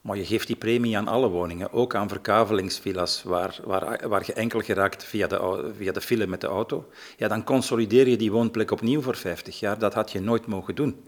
maar 0.00 0.16
je 0.16 0.26
geeft 0.26 0.46
die 0.46 0.56
premie 0.56 0.96
aan 0.96 1.08
alle 1.08 1.28
woningen, 1.28 1.72
ook 1.72 1.94
aan 1.94 2.08
verkavelingsvilla's, 2.08 3.22
waar, 3.22 3.58
waar, 3.64 4.08
waar 4.08 4.22
je 4.26 4.32
enkel 4.32 4.60
geraakt 4.60 5.04
via 5.04 5.26
de, 5.26 5.72
via 5.76 5.92
de 5.92 6.00
file 6.00 6.26
met 6.26 6.40
de 6.40 6.46
auto, 6.46 6.88
ja, 7.16 7.28
dan 7.28 7.44
consolideer 7.44 8.08
je 8.08 8.16
die 8.16 8.32
woonplek 8.32 8.70
opnieuw 8.70 9.02
voor 9.02 9.16
50 9.16 9.60
jaar. 9.60 9.78
Dat 9.78 9.94
had 9.94 10.12
je 10.12 10.20
nooit 10.20 10.46
mogen 10.46 10.74
doen. 10.74 11.04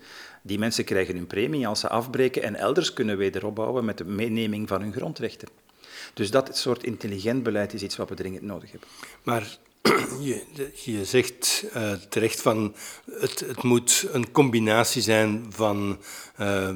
Die 0.46 0.58
mensen 0.58 0.84
krijgen 0.84 1.16
hun 1.16 1.26
premie 1.26 1.66
als 1.66 1.80
ze 1.80 1.88
afbreken 1.88 2.42
en 2.42 2.54
elders 2.54 2.92
kunnen 2.92 3.16
wederopbouwen 3.16 3.84
met 3.84 3.98
de 3.98 4.04
meeneming 4.04 4.68
van 4.68 4.80
hun 4.80 4.92
grondrechten. 4.92 5.48
Dus 6.14 6.30
dat 6.30 6.56
soort 6.56 6.82
intelligent 6.82 7.42
beleid 7.42 7.74
is 7.74 7.82
iets 7.82 7.96
wat 7.96 8.08
we 8.08 8.14
dringend 8.14 8.42
nodig 8.42 8.70
hebben. 8.70 8.88
Maar 9.22 9.58
je, 10.20 10.42
je 10.84 11.04
zegt 11.04 11.64
uh, 11.76 11.92
terecht 11.92 12.40
van 12.40 12.74
het, 13.10 13.40
het, 13.40 13.62
moet 13.62 14.06
een 14.12 14.30
combinatie 14.30 15.02
zijn 15.02 15.46
van 15.48 15.98
uh, 16.40 16.74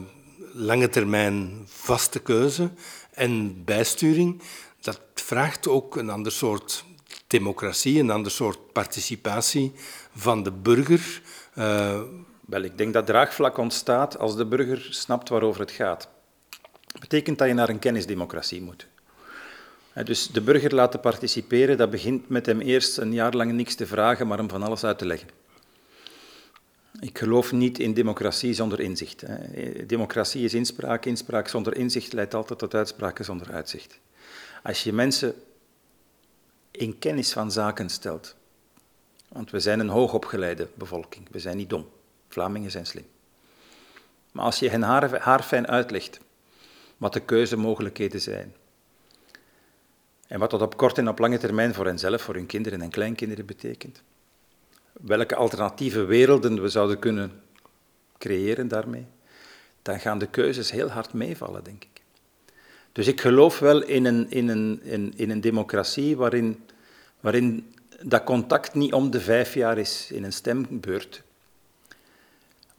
lange 0.52 0.88
termijn 0.88 1.62
vaste 1.66 2.18
keuze 2.18 2.70
en 3.10 3.64
bijsturing. 3.64 4.42
Dat 4.80 5.00
vraagt 5.14 5.68
ook 5.68 5.96
een 5.96 6.10
ander 6.10 6.32
soort 6.32 6.84
democratie, 7.26 8.00
een 8.00 8.10
ander 8.10 8.32
soort 8.32 8.72
participatie 8.72 9.72
van 10.14 10.42
de 10.42 10.52
burger. 10.52 11.22
Uh, 11.58 12.00
Wel, 12.50 12.62
ik 12.62 12.78
denk 12.78 12.92
dat 12.92 13.06
draagvlak 13.06 13.58
ontstaat 13.58 14.18
als 14.18 14.36
de 14.36 14.46
burger 14.46 14.86
snapt 14.90 15.28
waarover 15.28 15.60
het 15.60 15.70
gaat. 15.70 16.08
Dat 16.86 17.00
betekent 17.00 17.38
dat 17.38 17.48
je 17.48 17.54
naar 17.54 17.68
een 17.68 17.78
kennisdemocratie 17.78 18.62
moet. 18.62 18.86
Dus 20.04 20.26
de 20.26 20.40
burger 20.40 20.74
laten 20.74 21.00
participeren, 21.00 21.76
dat 21.76 21.90
begint 21.90 22.28
met 22.28 22.46
hem 22.46 22.60
eerst 22.60 22.96
een 22.98 23.12
jaar 23.12 23.34
lang 23.34 23.52
niks 23.52 23.74
te 23.74 23.86
vragen, 23.86 24.26
maar 24.26 24.38
hem 24.38 24.48
van 24.48 24.62
alles 24.62 24.84
uit 24.84 24.98
te 24.98 25.06
leggen. 25.06 25.28
Ik 27.00 27.18
geloof 27.18 27.52
niet 27.52 27.78
in 27.78 27.94
democratie 27.94 28.52
zonder 28.52 28.80
inzicht. 28.80 29.24
Democratie 29.86 30.44
is 30.44 30.54
inspraak, 30.54 31.04
inspraak 31.04 31.48
zonder 31.48 31.76
inzicht 31.76 32.12
leidt 32.12 32.34
altijd 32.34 32.58
tot 32.58 32.74
uitspraken 32.74 33.24
zonder 33.24 33.52
uitzicht. 33.52 33.98
Als 34.62 34.82
je 34.82 34.92
mensen 34.92 35.34
in 36.70 36.98
kennis 36.98 37.32
van 37.32 37.52
zaken 37.52 37.88
stelt, 37.88 38.34
want 39.28 39.50
we 39.50 39.60
zijn 39.60 39.80
een 39.80 39.88
hoogopgeleide 39.88 40.68
bevolking, 40.74 41.26
we 41.30 41.38
zijn 41.38 41.56
niet 41.56 41.70
dom, 41.70 41.88
Vlamingen 42.30 42.70
zijn 42.70 42.86
slim. 42.86 43.06
Maar 44.32 44.44
als 44.44 44.58
je 44.58 44.68
hen 44.68 44.82
haarfijn 45.20 45.66
uitlegt 45.66 46.20
wat 46.96 47.12
de 47.12 47.20
keuzemogelijkheden 47.20 48.20
zijn, 48.20 48.54
en 50.26 50.38
wat 50.38 50.50
dat 50.50 50.62
op 50.62 50.76
korte 50.76 51.00
en 51.00 51.08
op 51.08 51.18
lange 51.18 51.38
termijn 51.38 51.74
voor 51.74 51.86
henzelf, 51.86 52.22
voor 52.22 52.34
hun 52.34 52.46
kinderen 52.46 52.82
en 52.82 52.90
kleinkinderen 52.90 53.46
betekent. 53.46 54.02
Welke 54.92 55.34
alternatieve 55.34 56.04
werelden 56.04 56.62
we 56.62 56.68
zouden 56.68 56.98
kunnen 56.98 57.42
creëren 58.18 58.68
daarmee. 58.68 59.06
Dan 59.82 60.00
gaan 60.00 60.18
de 60.18 60.26
keuzes 60.26 60.70
heel 60.70 60.88
hard 60.88 61.12
meevallen, 61.12 61.64
denk 61.64 61.84
ik. 61.84 62.02
Dus 62.92 63.06
ik 63.06 63.20
geloof 63.20 63.58
wel 63.58 63.82
in 63.82 64.04
een, 64.04 64.30
in 64.30 64.48
een, 64.48 64.80
in, 64.82 65.12
in 65.16 65.30
een 65.30 65.40
democratie 65.40 66.16
waarin, 66.16 66.64
waarin 67.20 67.72
dat 68.02 68.24
contact 68.24 68.74
niet 68.74 68.92
om 68.92 69.10
de 69.10 69.20
vijf 69.20 69.54
jaar 69.54 69.78
is 69.78 70.10
in 70.10 70.24
een 70.24 70.32
stembeurt, 70.32 71.22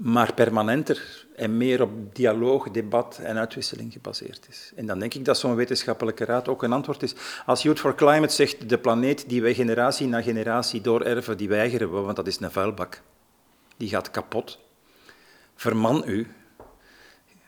maar 0.02 0.34
permanenter 0.34 1.26
en 1.36 1.58
meer 1.58 1.82
op 1.82 2.16
dialoog, 2.16 2.72
debat 2.72 3.20
en 3.24 3.38
uitwisseling 3.38 3.94
gebaseerd 3.94 4.48
is. 4.50 4.72
En 4.76 4.86
dan 4.86 5.00
denk 5.00 5.14
ik 5.14 5.26
dat 5.26 5.38
zo'n 5.38 5.56
wetenschappelijke 5.56 6.26
raad 6.26 6.48
ook 6.48 6.64
een 6.64 6.74
antwoord 6.74 7.04
is. 7.04 7.16
Als 7.46 7.62
Youth 7.62 7.80
for 7.80 7.96
Climate 7.96 8.34
zegt, 8.34 8.70
de 8.70 8.78
planeet 8.78 9.30
die 9.30 9.42
wij 9.42 9.54
generatie 9.54 10.08
na 10.08 10.22
generatie 10.22 10.82
doorerven, 10.82 11.38
die 11.38 11.48
weigeren 11.48 11.94
we, 11.94 12.00
want 12.00 12.16
dat 12.16 12.28
is 12.28 12.40
een 12.40 12.52
vuilbak. 12.52 13.02
Die 13.78 13.90
gaat 13.90 14.12
kapot. 14.12 14.60
Verman 15.56 16.04
u, 16.06 16.28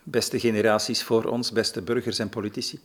beste 0.03 0.39
generaties 0.39 1.03
voor 1.03 1.23
ons, 1.23 1.51
beste 1.51 1.81
burgers 1.81 2.19
en 2.19 2.29
politici. 2.29 2.79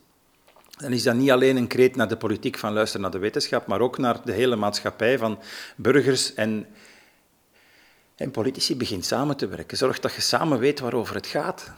Dan 0.76 0.92
is 0.92 1.02
dat 1.02 1.14
niet 1.14 1.30
alleen 1.30 1.56
een 1.56 1.66
kreet 1.66 1.96
naar 1.96 2.08
de 2.08 2.16
politiek 2.16 2.58
van 2.58 2.72
luister 2.72 3.00
naar 3.00 3.10
de 3.10 3.18
wetenschap, 3.18 3.66
maar 3.66 3.80
ook 3.80 3.98
naar 3.98 4.24
de 4.24 4.32
hele 4.32 4.56
maatschappij 4.56 5.18
van 5.18 5.38
burgers 5.76 6.34
en 6.34 6.66
en 8.18 8.30
politici 8.30 8.76
begint 8.76 9.04
samen 9.04 9.36
te 9.36 9.46
werken. 9.46 9.76
Zorg 9.76 10.00
dat 10.00 10.14
je 10.14 10.20
samen 10.20 10.58
weet 10.58 10.80
waarover 10.80 11.14
het 11.14 11.26
gaat. 11.26 11.72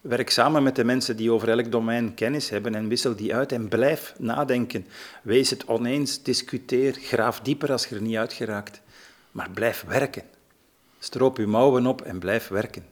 Werk 0.00 0.30
samen 0.30 0.62
met 0.62 0.76
de 0.76 0.84
mensen 0.84 1.16
die 1.16 1.32
over 1.32 1.48
elk 1.48 1.70
domein 1.70 2.14
kennis 2.14 2.50
hebben 2.50 2.74
en 2.74 2.88
wissel 2.88 3.16
die 3.16 3.34
uit 3.34 3.52
en 3.52 3.68
blijf 3.68 4.14
nadenken. 4.18 4.86
Wees 5.22 5.50
het 5.50 5.66
oneens, 5.66 6.22
discuteer, 6.22 6.92
graaf 7.00 7.40
dieper 7.40 7.72
als 7.72 7.86
je 7.86 7.94
er 7.94 8.02
niet 8.02 8.16
uit 8.16 8.32
geraakt. 8.32 8.80
Maar 9.30 9.50
blijf 9.50 9.84
werken. 9.86 10.22
Stroop 10.98 11.36
je 11.36 11.46
mouwen 11.46 11.86
op 11.86 12.02
en 12.02 12.18
blijf 12.18 12.48
werken. 12.48 12.84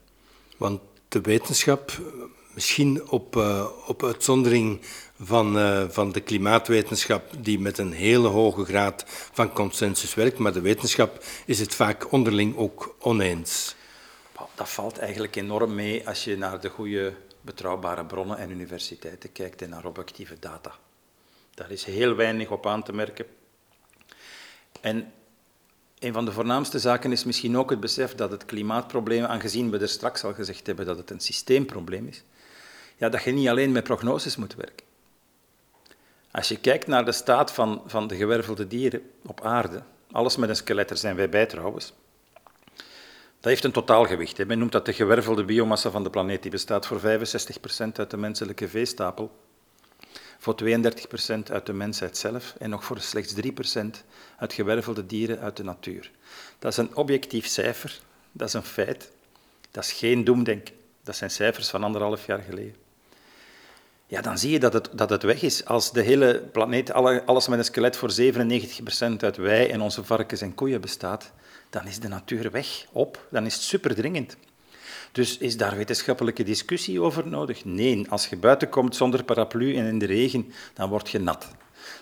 Want 0.57 0.81
de 1.09 1.21
wetenschap, 1.21 1.93
misschien 2.57 3.09
op, 3.11 3.37
uh, 3.37 3.67
op 3.87 4.03
uitzondering 4.05 4.81
van, 5.21 5.59
uh, 5.59 5.85
van 5.89 6.13
de 6.13 6.21
klimaatwetenschap, 6.21 7.33
die 7.39 7.59
met 7.59 7.79
een 7.79 7.93
hele 7.93 8.29
hoge 8.29 8.65
graad 8.65 9.05
van 9.33 9.53
consensus 9.53 10.15
werkt, 10.15 10.39
maar 10.39 10.53
de 10.53 10.61
wetenschap 10.61 11.25
is 11.47 11.59
het 11.59 11.75
vaak 11.75 12.13
onderling 12.13 12.57
ook 12.57 12.97
oneens. 12.99 13.75
Dat 14.55 14.69
valt 14.69 14.99
eigenlijk 14.99 15.37
enorm 15.37 15.75
mee 15.75 16.09
als 16.09 16.25
je 16.25 16.37
naar 16.37 16.61
de 16.61 16.69
goede 16.69 17.15
betrouwbare 17.41 18.05
bronnen 18.05 18.39
en 18.39 18.51
universiteiten 18.51 19.33
kijkt 19.33 19.63
en 19.63 19.69
naar 19.69 19.85
objectieve 19.85 20.37
data. 20.41 20.75
Daar 21.55 21.71
is 21.71 21.85
heel 21.85 22.15
weinig 22.15 22.51
op 22.51 22.67
aan 22.67 22.83
te 22.83 22.93
merken. 22.93 23.27
En 24.81 25.13
een 25.99 26.13
van 26.13 26.25
de 26.25 26.33
voornaamste 26.33 26.79
zaken 26.79 27.13
is 27.13 27.25
misschien 27.25 27.57
ook 27.57 27.71
het 27.71 27.81
besef 27.81 28.15
dat 28.15 28.31
het 28.31 28.45
klimaatprobleem, 28.45 29.25
aangezien 29.25 29.71
we 29.71 29.79
er 29.79 29.89
straks 29.89 30.25
al 30.25 30.35
gezegd 30.35 30.67
hebben 30.67 30.87
dat 30.87 30.97
het 30.97 31.11
een 31.11 31.21
systeemprobleem 31.21 32.07
is, 32.07 32.23
ja, 32.97 33.09
dat 33.09 33.23
je 33.23 33.33
niet 33.33 33.49
alleen 33.49 33.73
met 33.73 33.85
prognoses 33.85 34.37
moet 34.37 34.55
werken. 34.55 34.87
Als 36.31 36.49
je 36.49 36.59
kijkt 36.59 36.87
naar 36.87 37.05
de 37.05 37.13
staat 37.13 37.53
van, 37.53 37.83
van 37.87 38.07
de 38.07 38.17
gewervelde 38.17 38.67
dieren 38.67 39.11
op 39.27 39.41
aarde, 39.41 39.83
alles 40.11 40.37
met 40.37 40.49
een 40.49 40.57
skelet, 40.57 40.91
er 40.91 40.97
zijn 40.97 41.17
wij 41.17 41.29
bij 41.29 41.47
trouwens, 41.47 41.93
dat 43.41 43.55
heeft 43.55 43.65
een 43.65 43.73
totaalgewicht. 43.73 44.37
Hè. 44.37 44.45
Men 44.45 44.59
noemt 44.59 44.73
dat 44.73 44.87
de 44.87 44.93
gewervelde 44.93 45.45
biomassa 45.45 45.91
van 45.91 46.03
de 46.03 46.11
planeet. 46.11 46.43
Die 46.43 46.51
bestaat 46.51 46.87
voor 46.87 47.01
65% 47.01 47.03
uit 47.93 48.11
de 48.11 48.17
menselijke 48.17 48.69
veestapel, 48.69 49.37
voor 50.39 50.55
32% 50.63 50.67
uit 51.51 51.67
de 51.67 51.73
mensheid 51.73 52.17
zelf 52.17 52.55
en 52.59 52.71
nog 52.71 52.85
voor 52.85 53.01
slechts 53.01 53.35
3% 53.35 53.87
uit 54.39 54.53
gewervelde 54.53 55.07
dieren 55.07 55.41
uit 55.41 55.57
de 55.57 55.65
natuur. 55.65 56.11
Dat 56.59 56.73
is 56.73 56.79
een 56.79 56.97
objectief 56.97 57.47
cijfer, 57.47 58.01
dat 58.33 58.49
is 58.49 58.55
een 58.55 58.63
feit, 58.63 59.13
dat 59.71 59.85
is 59.85 59.93
geen 59.93 60.25
doemdenken. 60.25 60.75
Dat 61.03 61.17
zijn 61.17 61.31
cijfers 61.31 61.69
van 61.69 61.85
anderhalf 61.85 62.27
jaar 62.27 62.41
geleden 62.41 62.86
ja, 64.07 64.21
dan 64.21 64.39
zie 64.39 64.51
je 64.51 64.59
dat 64.59 64.73
het, 64.73 64.89
dat 64.93 65.11
het 65.11 65.23
weg 65.23 65.43
is. 65.43 65.65
Als 65.65 65.93
de 65.93 66.03
hele 66.03 66.43
planeet, 66.53 66.93
alles 66.93 67.49
met 67.49 67.59
een 67.59 67.65
skelet 67.65 67.97
voor 67.97 68.11
97% 68.21 69.17
uit 69.19 69.37
wij 69.37 69.71
en 69.71 69.81
onze 69.81 70.05
varkens 70.05 70.41
en 70.41 70.55
koeien 70.55 70.81
bestaat, 70.81 71.33
dan 71.71 71.87
is 71.87 72.01
de 72.01 72.09
natuur 72.09 72.51
weg, 72.51 72.87
op, 72.93 73.27
dan 73.31 73.47
is 73.47 73.55
het 73.55 73.63
superdringend. 73.63 74.37
Dus 75.13 75.39
is 75.39 75.57
daar 75.57 75.77
wetenschappelijke 75.77 76.43
discussie 76.43 77.01
over 77.01 77.29
nodig? 77.29 77.65
Nee, 77.65 78.11
als 78.11 78.27
je 78.27 78.37
buiten 78.37 78.69
komt 78.69 78.97
zonder 78.97 79.25
paraplu 79.25 79.77
en 79.77 79.87
in 79.87 79.99
de 79.99 80.07
regen, 80.07 80.53
dan 80.75 80.89
word 80.89 81.11
je 81.11 81.19
nat. 81.19 81.49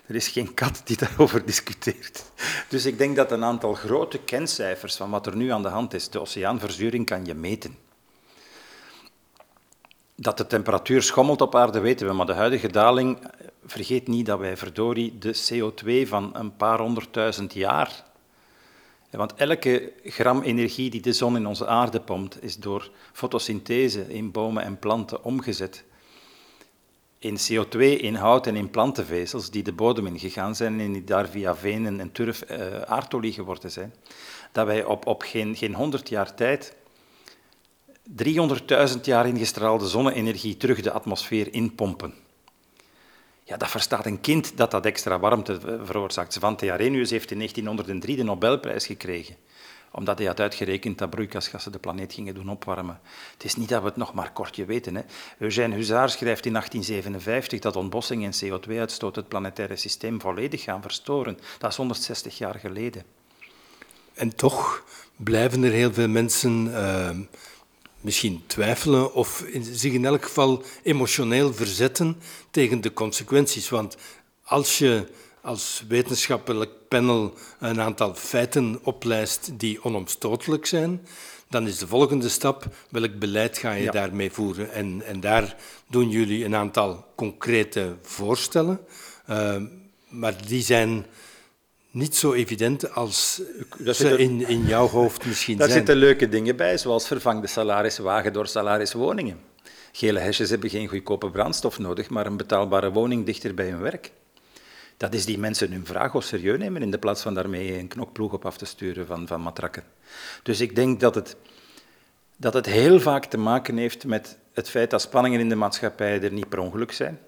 Er 0.07 0.15
is 0.15 0.29
geen 0.29 0.55
kat 0.55 0.81
die 0.85 0.97
daarover 1.07 1.47
discuteert. 1.47 2.25
Dus 2.69 2.87
ik 2.87 2.99
denk 2.99 3.17
dat 3.17 3.33
een 3.33 3.45
aantal 3.45 3.75
grote 3.75 4.19
kencijfers 4.19 4.97
van 4.97 5.11
wat 5.11 5.27
er 5.27 5.37
nu 5.37 5.51
aan 5.51 5.63
de 5.63 5.69
hand 5.69 5.95
is, 5.95 6.11
de 6.11 6.21
oceaanverzuring 6.21 7.07
kan 7.07 7.25
je 7.25 7.35
meten. 7.35 7.84
Dat 10.25 10.39
de 10.39 10.47
temperatuur 10.47 11.03
schommelt 11.03 11.41
op 11.41 11.55
aarde 11.55 11.81
weten 11.81 12.07
we, 12.07 12.13
maar 12.13 12.27
de 12.27 12.33
huidige 12.33 12.69
daling, 12.69 13.19
vergeet 13.65 14.09
niet 14.09 14.27
dat 14.27 14.39
wij 14.39 14.57
verdorie 14.57 15.19
de 15.19 15.35
CO2 15.35 16.09
van 16.09 16.31
een 16.37 16.57
paar 16.57 16.79
honderdduizend 16.79 17.55
jaar. 17.55 18.05
Want 19.11 19.35
elke 19.35 19.93
gram 20.05 20.43
energie 20.43 20.91
die 20.91 21.01
de 21.01 21.13
zon 21.13 21.37
in 21.37 21.47
onze 21.47 21.67
aarde 21.67 22.01
pompt, 22.01 22.43
is 22.43 22.57
door 22.57 22.91
fotosynthese 23.13 24.13
in 24.13 24.31
bomen 24.31 24.63
en 24.63 24.79
planten 24.79 25.25
omgezet 25.25 25.85
in 27.19 27.39
CO2, 27.39 27.79
in 27.79 28.15
hout 28.15 28.47
en 28.47 28.57
in 28.57 28.71
plantenvezels 28.71 29.51
die 29.51 29.63
de 29.63 29.73
bodem 29.73 30.07
ingegaan 30.07 30.55
zijn 30.55 30.81
en 30.81 30.93
die 30.93 31.05
daar 31.05 31.29
via 31.29 31.57
venen 31.57 32.01
en 32.01 32.13
turf 32.13 32.51
uh, 32.51 32.81
aardolie 32.81 33.33
geworden 33.33 33.71
zijn. 33.71 33.95
Dat 34.53 34.67
wij 34.67 34.85
op, 34.85 35.07
op 35.07 35.23
geen, 35.23 35.57
geen 35.57 35.75
100 35.75 36.09
jaar 36.09 36.35
tijd 36.35 36.77
300.000 38.11 39.01
jaar 39.03 39.27
ingestraalde 39.27 39.89
zonne-energie 39.89 40.57
terug 40.57 40.81
de 40.81 40.91
atmosfeer 40.91 41.53
inpompen. 41.53 42.15
Ja, 43.45 43.57
dat 43.57 43.71
verstaat 43.71 44.07
een 44.07 44.21
kind 44.21 44.57
dat 44.57 44.71
dat 44.71 44.87
extra 44.87 45.19
warmte 45.19 45.61
veroorzaakt. 45.85 46.33
Svante 46.33 46.73
Arrhenius 46.73 47.11
heeft 47.11 47.31
in 47.31 47.37
1903 47.37 48.17
de 48.17 48.23
Nobelprijs 48.23 48.87
gekregen, 48.87 49.37
omdat 49.91 50.19
hij 50.19 50.27
had 50.27 50.41
uitgerekend 50.41 50.99
dat 50.99 51.11
broeikasgassen 51.11 51.73
de 51.73 51.79
planeet 51.79 52.13
gingen 52.13 52.35
doen 52.35 52.49
opwarmen. 52.49 53.01
Het 53.33 53.45
is 53.45 53.57
niet 53.57 53.69
dat 53.69 53.83
we 53.83 53.89
het 53.89 53.97
nog 53.97 54.15
maar 54.15 54.33
kortje 54.33 54.65
weten. 54.65 54.95
Hè. 54.95 55.03
Eugène 55.39 55.75
Huzaar 55.75 56.11
schrijft 56.11 56.47
in 56.47 56.53
1857 56.53 57.61
dat 57.61 57.77
ontbossing 57.77 58.25
en 58.25 58.33
CO2-uitstoot 58.45 59.17
het 59.17 59.29
planetaire 59.29 59.77
systeem 59.77 60.21
volledig 60.21 60.63
gaan 60.63 60.83
verstoren. 60.83 61.39
Dat 61.59 61.71
is 61.71 61.77
160 61.77 62.39
jaar 62.39 62.55
geleden. 62.55 63.03
En 64.15 64.37
toch 64.37 64.85
blijven 65.17 65.63
er 65.63 65.73
heel 65.73 65.93
veel 65.93 66.09
mensen... 66.09 66.67
Uh 66.67 67.11
misschien 68.05 68.43
twijfelen 68.47 69.15
of 69.15 69.45
zich 69.61 69.93
in 69.93 70.05
elk 70.05 70.25
geval 70.25 70.63
emotioneel 70.83 71.55
verzetten 71.55 72.17
tegen 72.51 72.81
de 72.81 72.93
consequenties. 72.93 73.69
Want 73.69 73.97
als 74.43 74.79
je 74.79 75.07
als 75.43 75.85
wetenschappelijk 75.89 76.71
panel 76.89 77.35
een 77.59 77.81
aantal 77.81 78.15
feiten 78.15 78.79
oplijst 78.83 79.51
die 79.59 79.85
onomstotelijk 79.85 80.67
zijn, 80.67 81.07
dan 81.49 81.67
is 81.67 81.79
de 81.79 81.87
volgende 81.87 82.29
stap 82.29 82.65
welk 82.91 83.19
beleid 83.19 83.59
ga 83.59 83.73
je 83.73 83.91
daarmee 83.91 84.31
voeren. 84.31 84.73
En, 84.73 85.03
en 85.07 85.21
daar 85.21 85.57
doen 85.87 86.11
jullie 86.11 86.45
een 86.45 86.55
aantal 86.55 87.05
concrete 87.15 87.97
voorstellen, 88.03 88.81
uh, 89.31 89.57
maar 90.09 90.47
die 90.47 90.63
zijn 90.63 91.07
niet 91.95 92.17
zo 92.17 92.33
evident 92.33 92.95
als 92.95 93.41
ze 93.93 94.19
in, 94.19 94.49
in 94.49 94.67
jouw 94.67 94.89
hoofd 94.89 95.27
misschien 95.27 95.57
daar 95.57 95.69
zijn. 95.69 95.79
Daar 95.79 95.95
zitten 95.95 96.09
leuke 96.09 96.29
dingen 96.29 96.57
bij, 96.57 96.79
zoals 96.79 97.07
vervang 97.07 97.41
de 97.41 97.47
salariswagen 97.47 98.33
door 98.33 98.47
salariswoningen. 98.47 99.41
Gele 99.93 100.19
hesjes 100.19 100.51
hebben 100.51 100.71
geen 100.71 100.89
goedkope 100.89 101.31
brandstof 101.31 101.79
nodig, 101.79 102.11
maar 102.11 102.27
een 102.27 102.37
betaalbare 102.37 102.93
woning 102.93 103.27
dichter 103.27 103.55
bij 103.55 103.69
hun 103.69 103.81
werk. 103.81 104.13
Dat 104.97 105.15
is 105.15 105.25
die 105.25 105.39
mensen 105.39 105.73
hun 105.73 105.87
vraag 105.87 106.15
of 106.15 106.25
serieus 106.25 106.59
nemen, 106.59 106.83
in 106.83 106.91
de 106.91 106.99
plaats 106.99 107.23
van 107.23 107.35
daarmee 107.35 107.79
een 107.79 107.89
knokploeg 107.89 108.33
op 108.33 108.47
af 108.47 108.57
te 108.57 108.65
sturen 108.65 109.07
van, 109.07 109.27
van 109.27 109.41
matrakken. 109.41 109.83
Dus 110.43 110.61
ik 110.61 110.77
denk 110.77 111.01
dat 111.01 111.15
het, 111.15 111.37
dat 112.37 112.55
het 112.55 112.67
heel 112.67 113.01
vaak 113.01 113.25
te 113.25 113.39
maken 113.39 113.77
heeft 113.77 114.05
met 114.05 114.39
het 114.53 114.69
feit 114.69 114.91
dat 114.91 115.01
spanningen 115.01 115.41
in 115.41 115.49
de 115.49 115.55
maatschappij 115.55 116.23
er 116.23 116.33
niet 116.33 116.49
per 116.49 116.59
ongeluk 116.59 116.93
zijn. 116.93 117.19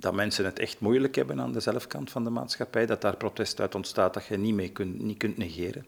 Dat 0.00 0.14
mensen 0.14 0.44
het 0.44 0.58
echt 0.58 0.80
moeilijk 0.80 1.14
hebben 1.14 1.40
aan 1.40 1.52
de 1.52 1.60
zelfkant 1.60 2.10
van 2.10 2.24
de 2.24 2.30
maatschappij, 2.30 2.86
dat 2.86 3.00
daar 3.00 3.16
protest 3.16 3.60
uit 3.60 3.74
ontstaat 3.74 4.14
dat 4.14 4.26
je 4.26 4.36
niet 4.36 4.54
mee 4.54 4.68
kunt, 4.68 5.00
niet 5.00 5.16
kunt 5.18 5.36
negeren. 5.36 5.86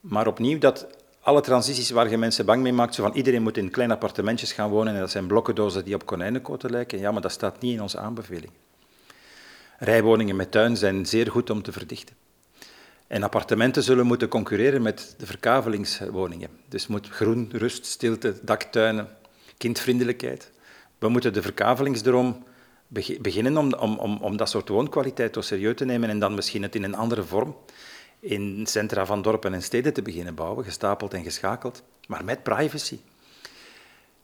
Maar 0.00 0.26
opnieuw, 0.26 0.58
dat 0.58 0.86
alle 1.20 1.40
transities 1.40 1.90
waar 1.90 2.10
je 2.10 2.18
mensen 2.18 2.46
bang 2.46 2.62
mee 2.62 2.72
maakt, 2.72 2.94
zo 2.94 3.02
van 3.02 3.14
iedereen 3.14 3.42
moet 3.42 3.56
in 3.56 3.70
kleine 3.70 3.94
appartementjes 3.94 4.52
gaan 4.52 4.70
wonen 4.70 4.94
en 4.94 5.00
dat 5.00 5.10
zijn 5.10 5.26
blokkendozen 5.26 5.84
die 5.84 5.94
op 5.94 6.06
konijnenkoten 6.06 6.70
lijken, 6.70 6.98
ja, 6.98 7.10
maar 7.12 7.22
dat 7.22 7.32
staat 7.32 7.60
niet 7.60 7.74
in 7.74 7.82
onze 7.82 7.98
aanbeveling. 7.98 8.52
Rijwoningen 9.78 10.36
met 10.36 10.50
tuin 10.50 10.76
zijn 10.76 11.06
zeer 11.06 11.30
goed 11.30 11.50
om 11.50 11.62
te 11.62 11.72
verdichten. 11.72 12.16
En 13.06 13.22
appartementen 13.22 13.82
zullen 13.82 14.06
moeten 14.06 14.28
concurreren 14.28 14.82
met 14.82 15.14
de 15.18 15.26
verkavelingswoningen. 15.26 16.50
Dus 16.68 16.86
moet 16.86 17.08
groen, 17.08 17.50
rust, 17.52 17.86
stilte, 17.86 18.34
daktuinen, 18.42 19.08
kindvriendelijkheid. 19.56 20.50
We 20.98 21.08
moeten 21.08 21.32
de 21.32 21.42
verkavelingsdroom 21.42 22.48
beginnen 23.20 23.56
om, 23.56 23.72
om, 23.74 23.98
om, 23.98 24.18
om 24.20 24.36
dat 24.36 24.48
soort 24.48 24.68
woonkwaliteit 24.68 25.32
toch 25.32 25.44
serieus 25.44 25.76
te 25.76 25.84
nemen 25.84 26.08
en 26.08 26.18
dan 26.18 26.34
misschien 26.34 26.62
het 26.62 26.74
in 26.74 26.82
een 26.82 26.94
andere 26.94 27.24
vorm 27.24 27.56
in 28.20 28.66
centra 28.66 29.06
van 29.06 29.22
dorpen 29.22 29.54
en 29.54 29.62
steden 29.62 29.92
te 29.92 30.02
beginnen 30.02 30.34
bouwen, 30.34 30.64
gestapeld 30.64 31.14
en 31.14 31.22
geschakeld, 31.22 31.82
maar 32.06 32.24
met 32.24 32.42
privacy. 32.42 32.98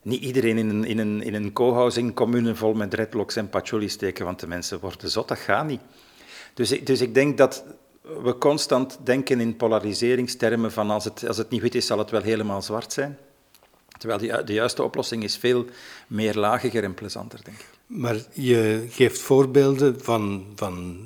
Niet 0.03 0.23
iedereen 0.23 0.59
in 0.59 0.69
een, 0.69 0.85
in 0.85 0.99
een, 0.99 1.23
in 1.23 1.35
een 1.35 1.53
co-housing 1.53 2.15
commune 2.15 2.55
vol 2.55 2.75
met 2.75 2.91
dreadlocks 2.91 3.37
en 3.37 3.49
patchouli 3.49 3.89
steken, 3.89 4.25
want 4.25 4.41
de 4.41 4.47
mensen 4.47 4.81
worden 4.81 5.11
zot, 5.11 5.29
dat 5.29 5.39
gaat 5.39 5.67
niet. 5.67 5.81
Dus 6.55 6.69
dus 6.69 7.01
ik 7.01 7.15
denk 7.15 7.39
dat 7.39 7.65
we 8.03 8.39
constant 8.39 8.99
denken 9.03 9.41
in 9.41 9.57
polariseringstermen 9.57 10.73
van 10.73 10.91
als 10.91 11.05
het, 11.05 11.27
als 11.27 11.37
het 11.37 11.51
niet 11.51 11.63
wit 11.63 11.75
is, 11.75 11.87
zal 11.87 11.99
het 11.99 12.11
wel 12.11 12.23
helemaal 12.23 12.63
zwart 12.63 12.93
zijn. 12.93 13.19
Terwijl 13.99 14.45
de 14.45 14.53
juiste 14.53 14.83
oplossing 14.83 15.23
is 15.23 15.37
veel 15.37 15.65
meer 16.07 16.35
lagiger 16.35 16.85
en 16.85 16.95
plezanter, 16.95 17.45
denk 17.45 17.59
ik. 17.59 17.76
Maar 17.87 18.17
je 18.33 18.87
geeft 18.91 19.21
voorbeelden 19.21 20.01
van, 20.05 20.47
van 20.55 20.99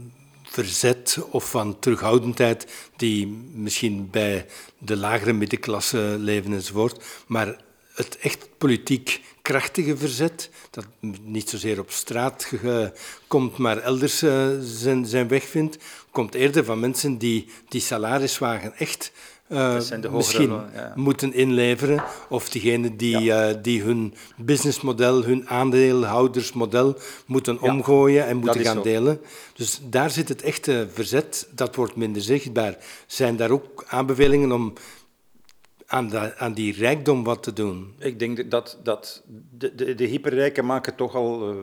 verzet 0.43 1.19
of 1.31 1.51
van 1.51 1.79
terughoudendheid 1.79 2.67
die 2.97 3.27
misschien 3.55 4.11
bij 4.11 4.47
de 4.79 4.97
lagere 4.97 5.33
middenklasse 5.33 6.17
leven 6.19 6.53
enzovoort, 6.53 7.05
maar 7.27 7.57
het 7.95 8.19
echt 8.19 8.49
politiek 8.59 9.21
krachtige 9.43 9.97
verzet, 9.97 10.51
dat 10.71 10.87
niet 11.23 11.49
zozeer 11.49 11.79
op 11.79 11.91
straat 11.91 12.53
komt, 13.27 13.57
maar 13.57 13.79
elders 13.79 14.23
uh, 14.23 14.49
zijn, 14.61 15.07
zijn 15.07 15.29
weg 15.29 15.45
vindt, 15.45 15.79
komt 16.11 16.35
eerder 16.35 16.65
van 16.65 16.81
mensen 16.81 17.19
die 17.19 17.49
die 17.69 17.81
salariswagen 17.81 18.77
echt 18.77 19.13
uh, 19.53 19.75
misschien 20.11 20.61
moeten 20.95 21.33
inleveren. 21.33 22.03
Of 22.29 22.49
diegenen 22.49 22.97
die, 22.97 23.19
ja. 23.19 23.51
uh, 23.51 23.57
die 23.63 23.83
hun 23.83 24.15
businessmodel, 24.37 25.25
hun 25.25 25.49
aandeelhoudersmodel 25.49 26.97
moeten 27.27 27.61
omgooien 27.61 28.27
en 28.27 28.37
moeten 28.37 28.61
gaan 28.61 28.83
delen. 28.83 29.21
Dus 29.55 29.81
daar 29.83 30.11
zit 30.11 30.29
het 30.29 30.43
echte 30.43 30.89
verzet, 30.93 31.49
dat 31.55 31.75
wordt 31.75 31.97
minder 31.97 32.23
zichtbaar. 32.23 32.77
Zijn 33.07 33.37
daar 33.37 33.51
ook 33.51 33.85
aanbevelingen 33.89 34.53
om 34.53 34.73
aan, 35.87 36.11
aan 36.39 36.53
die 36.53 36.73
rijkdom 36.73 37.25
wat 37.25 37.43
te 37.43 37.53
doen? 37.53 37.95
Ik 37.99 38.19
denk 38.19 38.51
dat, 38.51 38.79
dat 38.83 39.23
de, 39.59 39.75
de, 39.75 39.95
de 39.95 40.05
hyperrijken 40.05 40.67
maken 40.67 40.95
toch 40.95 41.15
al... 41.15 41.51
Uh, 41.51 41.57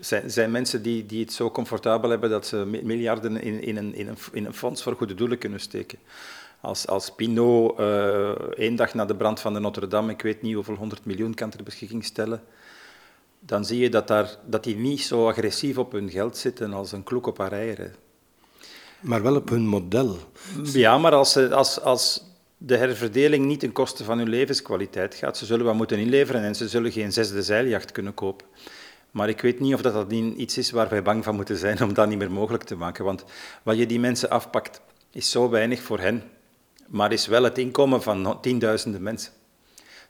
zijn, 0.00 0.30
zijn 0.30 0.50
mensen 0.50 0.82
die, 0.82 1.06
die 1.06 1.20
het 1.20 1.32
zo 1.32 1.50
comfortabel 1.50 2.10
hebben 2.10 2.30
dat 2.30 2.46
ze 2.46 2.80
miljarden 2.82 3.42
in, 3.42 3.62
in, 3.62 3.76
een, 3.76 3.94
in, 3.94 4.08
een, 4.08 4.16
in 4.32 4.44
een 4.44 4.54
fonds 4.54 4.82
voor 4.82 4.94
goede 4.94 5.14
doelen 5.14 5.38
kunnen 5.38 5.60
steken. 5.60 5.98
Als, 6.66 6.86
als 6.86 7.10
Pinot 7.10 7.80
uh, 7.80 8.30
één 8.56 8.76
dag 8.76 8.94
na 8.94 9.04
de 9.04 9.16
brand 9.16 9.40
van 9.40 9.54
de 9.54 9.60
Notre-Dame, 9.60 10.12
ik 10.12 10.22
weet 10.22 10.42
niet 10.42 10.54
hoeveel 10.54 10.74
honderd 10.74 11.04
miljoen 11.04 11.34
kan 11.34 11.50
ter 11.50 11.62
beschikking 11.62 12.04
stellen, 12.04 12.42
dan 13.40 13.64
zie 13.64 13.78
je 13.78 13.88
dat, 13.88 14.08
daar, 14.08 14.36
dat 14.46 14.64
die 14.64 14.76
niet 14.76 15.00
zo 15.00 15.28
agressief 15.28 15.78
op 15.78 15.92
hun 15.92 16.10
geld 16.10 16.36
zitten 16.36 16.72
als 16.72 16.92
een 16.92 17.02
kloek 17.02 17.26
op 17.26 17.38
haar 17.38 17.52
eieren. 17.52 17.94
Maar 19.00 19.22
wel 19.22 19.36
op 19.36 19.48
hun 19.48 19.66
model. 19.66 20.16
Ja, 20.62 20.98
maar 20.98 21.12
als, 21.14 21.36
als, 21.36 21.80
als 21.80 22.24
de 22.56 22.76
herverdeling 22.76 23.46
niet 23.46 23.60
ten 23.60 23.72
koste 23.72 24.04
van 24.04 24.18
hun 24.18 24.28
levenskwaliteit 24.28 25.14
gaat, 25.14 25.36
ze 25.36 25.46
zullen 25.46 25.64
wat 25.64 25.74
moeten 25.74 25.98
inleveren 25.98 26.42
en 26.42 26.54
ze 26.54 26.68
zullen 26.68 26.92
geen 26.92 27.12
zesde 27.12 27.42
zeiljacht 27.42 27.92
kunnen 27.92 28.14
kopen. 28.14 28.46
Maar 29.10 29.28
ik 29.28 29.40
weet 29.40 29.60
niet 29.60 29.74
of 29.74 29.82
dat, 29.82 29.92
dat 29.92 30.12
iets 30.12 30.58
is 30.58 30.70
waar 30.70 30.88
wij 30.88 31.02
bang 31.02 31.24
van 31.24 31.34
moeten 31.34 31.56
zijn 31.56 31.82
om 31.82 31.94
dat 31.94 32.08
niet 32.08 32.18
meer 32.18 32.32
mogelijk 32.32 32.64
te 32.64 32.76
maken. 32.76 33.04
Want 33.04 33.24
wat 33.62 33.78
je 33.78 33.86
die 33.86 34.00
mensen 34.00 34.30
afpakt, 34.30 34.80
is 35.10 35.30
zo 35.30 35.50
weinig 35.50 35.82
voor 35.82 35.98
hen 35.98 36.22
maar 36.88 37.12
is 37.12 37.26
wel 37.26 37.42
het 37.42 37.58
inkomen 37.58 38.02
van 38.02 38.40
tienduizenden 38.40 39.02
mensen. 39.02 39.32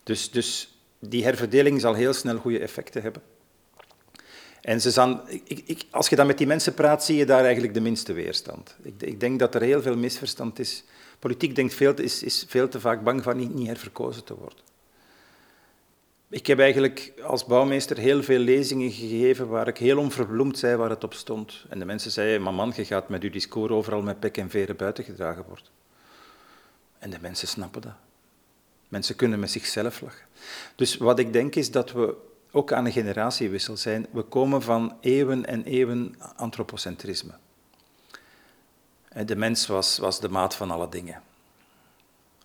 Dus, 0.03 0.31
dus 0.31 0.79
die 0.99 1.25
herverdeling 1.25 1.81
zal 1.81 1.95
heel 1.95 2.13
snel 2.13 2.37
goede 2.37 2.59
effecten 2.59 3.03
hebben. 3.03 3.23
En 4.61 4.81
ze 4.81 4.91
zijn, 4.91 5.21
ik, 5.45 5.63
ik, 5.67 5.85
als 5.91 6.09
je 6.09 6.17
dan 6.17 6.27
met 6.27 6.39
die 6.39 6.47
mensen 6.47 6.75
praat, 6.75 7.05
zie 7.05 7.17
je 7.17 7.27
daar 7.27 7.45
eigenlijk 7.45 7.75
de 7.75 7.81
minste 7.81 8.13
weerstand. 8.13 8.77
Ik, 8.83 8.95
ik 8.99 9.21
denk 9.21 9.39
dat 9.39 9.55
er 9.55 9.63
heel 9.63 9.83
veel 9.83 9.97
misverstand 9.97 10.59
is. 10.59 10.85
Politiek 11.19 11.55
denkt 11.55 11.75
veel, 11.75 11.95
is, 11.95 12.23
is 12.23 12.45
veel 12.49 12.69
te 12.69 12.81
vaak 12.81 13.05
bang 13.05 13.23
van 13.23 13.37
niet, 13.37 13.55
niet 13.55 13.67
herverkozen 13.67 14.25
te 14.25 14.35
worden. 14.35 14.59
Ik 16.29 16.47
heb 16.47 16.59
eigenlijk 16.59 17.13
als 17.23 17.45
bouwmeester 17.45 17.99
heel 17.99 18.23
veel 18.23 18.39
lezingen 18.39 18.91
gegeven 18.91 19.49
waar 19.49 19.69
ik 19.69 19.79
heel 19.79 19.99
onverbloemd 19.99 20.59
zei 20.59 20.77
waar 20.77 20.91
het 20.91 21.05
op 21.05 21.15
stond. 21.15 21.65
En 21.69 21.79
de 21.79 21.85
mensen 21.85 22.11
zeiden, 22.11 22.43
maar 22.43 22.77
je 22.77 22.85
gaat 22.85 23.09
met 23.09 23.23
je 23.23 23.31
discours 23.31 23.73
overal 23.73 24.03
met 24.03 24.21
pek 24.21 24.37
en 24.37 24.51
veren 24.51 24.77
buitengedragen 24.77 25.45
worden. 25.47 25.67
En 26.99 27.11
de 27.11 27.19
mensen 27.21 27.49
snappen 27.49 27.83
dat. 27.83 27.95
Mensen 28.89 29.17
kunnen 29.17 29.41
met 29.41 29.51
zichzelf 29.51 30.01
lachen. 30.01 30.27
Dus 30.75 30.97
wat 30.97 31.19
ik 31.19 31.33
denk 31.33 31.55
is 31.55 31.71
dat 31.71 31.93
we 31.93 32.15
ook 32.51 32.73
aan 32.73 32.85
een 32.85 32.93
generatiewissel 32.93 33.77
zijn. 33.77 34.07
We 34.11 34.23
komen 34.23 34.63
van 34.63 34.97
eeuwen 35.01 35.47
en 35.47 35.65
eeuwen 35.65 36.15
antropocentrisme. 36.37 37.33
De 39.25 39.37
mens 39.37 39.67
was, 39.67 39.99
was 39.99 40.21
de 40.21 40.29
maat 40.29 40.55
van 40.55 40.71
alle 40.71 40.89
dingen. 40.89 41.23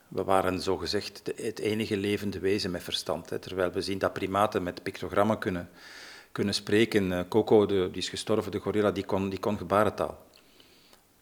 We 0.07 0.23
waren 0.23 0.61
zogezegd 0.61 1.21
het 1.35 1.59
enige 1.59 1.97
levende 1.97 2.39
wezen 2.39 2.71
met 2.71 2.83
verstand. 2.83 3.41
Terwijl 3.41 3.71
we 3.71 3.81
zien 3.81 3.97
dat 3.97 4.13
primaten 4.13 4.63
met 4.63 4.83
pictogrammen 4.83 5.37
kunnen, 5.37 5.69
kunnen 6.31 6.53
spreken. 6.53 7.11
Eh, 7.11 7.19
Coco, 7.29 7.65
de, 7.65 7.89
die 7.91 8.01
is 8.01 8.09
gestorven, 8.09 8.51
de 8.51 8.59
gorilla, 8.59 8.91
die 8.91 9.05
kon, 9.05 9.29
die 9.29 9.39
kon 9.39 9.57
gebarentaal. 9.57 10.25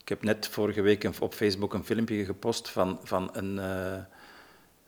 Ik 0.10 0.16
heb 0.16 0.24
net 0.24 0.48
vorige 0.48 0.82
week 0.82 1.10
op 1.20 1.34
Facebook 1.34 1.74
een 1.74 1.84
filmpje 1.84 2.26
gepost 2.26 2.70
van, 2.70 3.00
van 3.04 3.30
een, 3.34 3.56
uh, 3.56 3.98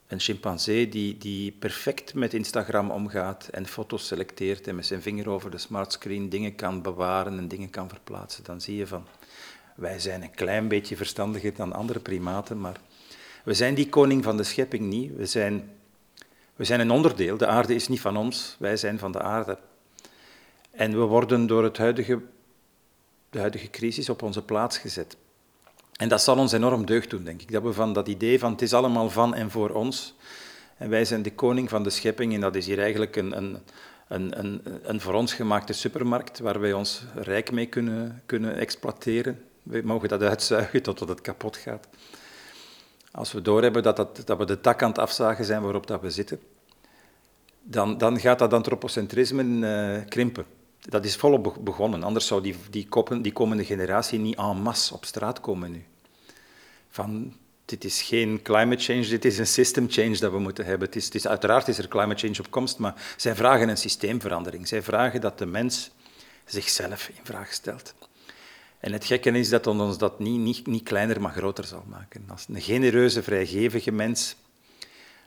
een 0.08 0.20
chimpansee 0.20 0.90
die, 0.90 1.18
die 1.18 1.52
perfect 1.52 2.14
met 2.14 2.34
Instagram 2.34 2.92
omgaat 2.92 3.48
en 3.48 3.68
foto's 3.68 4.08
selecteert 4.08 4.68
en 4.68 4.76
met 4.76 4.86
zijn 4.86 5.02
vinger 5.02 5.30
over 5.30 5.52
de 5.52 5.58
smartscreen 5.58 6.30
dingen 6.30 6.56
kan 6.56 6.82
bewaren 6.82 7.38
en 7.38 7.48
dingen 7.48 7.70
kan 7.70 7.90
verplaatsen. 7.90 8.44
Dan 8.44 8.62
zie 8.62 8.76
je 8.76 8.88
van, 8.88 9.06
wij 9.76 10.00
zijn 10.00 10.22
een 10.22 10.36
klein 10.36 10.68
beetje 10.68 10.96
verstandiger 10.96 11.56
dan 11.56 11.74
andere 11.74 12.00
primaten, 12.00 12.60
maar 12.60 12.80
we 13.44 13.54
zijn 13.54 13.74
die 13.74 13.90
koning 13.90 14.24
van 14.24 14.38
de 14.38 14.44
schepping 14.44 14.84
niet. 14.84 15.16
We 15.16 15.26
zijn, 15.26 15.72
we 16.56 16.64
zijn 16.64 16.80
een 16.80 16.92
onderdeel. 16.92 17.38
De 17.38 17.48
aarde 17.48 17.76
is 17.76 17.88
niet 17.88 18.02
van 18.02 18.18
ons, 18.18 18.56
wij 18.60 18.78
zijn 18.78 19.00
van 19.00 19.12
de 19.12 19.22
aarde. 19.22 19.58
En 20.72 20.92
we 20.92 21.06
worden 21.06 21.48
door 21.48 21.64
het 21.64 21.78
huidige 21.78 22.22
de 23.32 23.40
huidige 23.40 23.70
crisis 23.70 24.10
op 24.10 24.22
onze 24.22 24.42
plaats 24.42 24.78
gezet. 24.78 25.18
En 25.96 26.10
dat 26.10 26.22
zal 26.22 26.38
ons 26.38 26.52
enorm 26.52 26.86
deugd 26.86 27.10
doen, 27.10 27.24
denk 27.24 27.42
ik. 27.42 27.52
Dat 27.52 27.64
we 27.64 27.74
van 27.74 27.94
dat 27.94 28.08
idee 28.08 28.40
van 28.40 28.52
het 28.52 28.62
is 28.62 28.74
allemaal 28.74 29.10
van 29.10 29.36
en 29.36 29.52
voor 29.52 29.70
ons. 29.70 30.16
En 30.78 30.90
wij 30.90 31.06
zijn 31.06 31.22
de 31.22 31.34
koning 31.34 31.70
van 31.70 31.84
de 31.84 31.90
schepping 31.90 32.34
en 32.34 32.42
dat 32.42 32.56
is 32.56 32.66
hier 32.66 32.80
eigenlijk 32.80 33.16
een, 33.16 33.38
een, 33.38 33.58
een, 34.08 34.40
een, 34.40 34.62
een 34.84 35.02
voor 35.02 35.14
ons 35.14 35.34
gemaakte 35.34 35.74
supermarkt 35.74 36.40
waar 36.40 36.60
wij 36.60 36.74
ons 36.74 37.04
rijk 37.16 37.52
mee 37.52 37.66
kunnen, 37.66 38.22
kunnen 38.26 38.56
exploiteren. 38.56 39.44
We 39.64 39.82
mogen 39.84 40.10
dat 40.10 40.22
uitzuigen 40.22 40.84
totdat 40.84 41.08
het 41.08 41.22
kapot 41.22 41.58
gaat. 41.58 41.88
Als 43.12 43.32
we 43.32 43.42
doorhebben 43.42 43.84
dat, 43.84 43.96
dat, 43.96 44.22
dat 44.26 44.38
we 44.38 44.46
de 44.46 44.62
tak 44.62 44.84
aan 44.84 44.90
het 44.90 45.00
afzagen 45.00 45.46
zijn 45.46 45.62
waarop 45.62 45.88
dat 45.88 46.02
we 46.02 46.10
zitten, 46.10 46.40
dan, 47.62 47.98
dan 47.98 48.20
gaat 48.20 48.40
dat 48.40 48.54
antropocentrisme 48.54 49.44
uh, 49.44 50.08
krimpen 50.08 50.46
dat 50.82 51.06
is 51.06 51.16
volop 51.16 51.58
begonnen. 51.62 52.04
Anders 52.04 52.28
zou 52.28 52.42
die, 52.42 52.56
die, 52.70 52.88
koppen, 52.88 53.22
die 53.22 53.34
komende 53.34 53.66
generatie 53.66 54.20
niet 54.20 54.38
en 54.38 54.62
masse 54.62 54.94
op 54.94 55.06
straat 55.06 55.40
komen 55.40 55.72
nu. 55.72 55.86
Van, 56.90 57.34
dit 57.66 57.84
is 57.84 58.02
geen 58.02 58.42
climate 58.42 58.84
change, 58.84 59.08
dit 59.08 59.26
is 59.26 59.38
een 59.38 59.48
system 59.48 59.90
change 59.90 60.18
dat 60.18 60.32
we 60.32 60.40
moeten 60.40 60.66
hebben. 60.66 60.88
Het 60.88 60.96
is, 60.96 61.06
het 61.06 61.16
is, 61.16 61.28
uiteraard 61.28 61.68
is 61.68 61.78
er 61.78 61.88
climate 61.88 62.28
change 62.28 62.40
op 62.40 62.52
komst, 62.52 62.78
maar 62.78 63.14
zij 63.18 63.36
vragen 63.36 63.70
een 63.70 63.78
systeemverandering. 63.78 64.68
Zij 64.68 64.82
vragen 64.82 65.22
dat 65.22 65.38
de 65.38 65.46
mens 65.46 65.92
zichzelf 66.46 67.08
in 67.08 67.26
vraag 67.26 67.54
stelt. 67.54 67.94
En 68.80 68.94
het 68.94 69.06
gekke 69.06 69.32
is 69.32 69.50
dat 69.50 69.68
ons 69.68 69.98
dat 69.98 70.20
niet, 70.20 70.40
niet, 70.40 70.68
niet 70.68 70.84
kleiner, 70.84 71.22
maar 71.22 71.32
groter 71.32 71.64
zal 71.64 71.84
maken. 71.88 72.26
Als 72.28 72.46
een 72.50 72.62
genereuze, 72.62 73.24
vrijgevige 73.24 73.92
mens, 73.92 74.36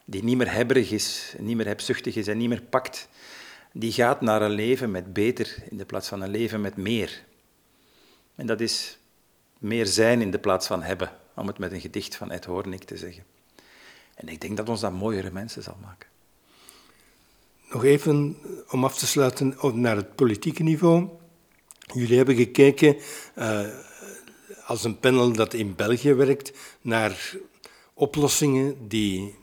die 0.04 0.24
niet 0.24 0.36
meer 0.36 0.52
hebberig 0.52 0.90
is, 0.90 1.34
niet 1.38 1.56
meer 1.56 1.66
hebzuchtig 1.66 2.16
is 2.16 2.26
en 2.26 2.38
niet 2.38 2.48
meer 2.48 2.62
pakt, 2.62 3.08
die 3.76 3.92
gaat 3.92 4.20
naar 4.20 4.42
een 4.42 4.50
leven 4.50 4.90
met 4.90 5.12
beter 5.12 5.62
in 5.70 5.76
de 5.76 5.84
plaats 5.84 6.08
van 6.08 6.20
een 6.20 6.30
leven 6.30 6.60
met 6.60 6.76
meer. 6.76 7.24
En 8.34 8.46
dat 8.46 8.60
is 8.60 8.98
meer 9.58 9.86
zijn 9.86 10.20
in 10.20 10.30
de 10.30 10.38
plaats 10.38 10.66
van 10.66 10.82
hebben, 10.82 11.10
om 11.34 11.46
het 11.46 11.58
met 11.58 11.72
een 11.72 11.80
gedicht 11.80 12.16
van 12.16 12.30
Ed 12.30 12.44
Hoornik 12.44 12.84
te 12.84 12.96
zeggen. 12.96 13.24
En 14.14 14.28
ik 14.28 14.40
denk 14.40 14.56
dat 14.56 14.68
ons 14.68 14.80
dat 14.80 14.92
mooiere 14.92 15.30
mensen 15.30 15.62
zal 15.62 15.76
maken. 15.82 16.08
Nog 17.70 17.84
even 17.84 18.36
om 18.70 18.84
af 18.84 18.98
te 18.98 19.06
sluiten 19.06 19.56
naar 19.72 19.96
het 19.96 20.14
politieke 20.14 20.62
niveau. 20.62 21.08
Jullie 21.94 22.16
hebben 22.16 22.36
gekeken, 22.36 22.96
uh, 23.36 23.68
als 24.66 24.84
een 24.84 24.98
panel 24.98 25.32
dat 25.32 25.54
in 25.54 25.74
België 25.74 26.14
werkt, 26.14 26.52
naar 26.80 27.36
oplossingen 27.94 28.88
die 28.88 29.34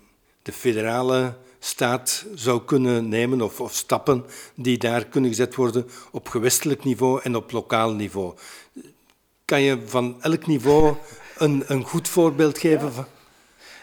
de 0.41 0.51
federale 0.51 1.37
staat 1.63 2.25
zou 2.35 2.61
kunnen 2.65 3.09
nemen, 3.09 3.41
of, 3.41 3.61
of, 3.61 3.73
stappen 3.73 4.25
die 4.55 4.77
daar 4.77 5.05
kunnen 5.05 5.29
gezet 5.29 5.55
worden 5.55 5.87
op 6.11 6.27
gewestelijk 6.29 6.83
niveau 6.83 7.21
en 7.23 7.35
op 7.35 7.51
lokaal 7.51 7.93
niveau. 7.93 8.33
Kan 9.45 9.61
je 9.61 9.77
van 9.85 10.17
elk 10.21 10.47
niveau 10.47 10.95
een, 11.37 11.63
een 11.67 11.83
goed 11.83 12.07
voorbeeld 12.07 12.57
geven? 12.57 12.93
Van? 12.93 13.05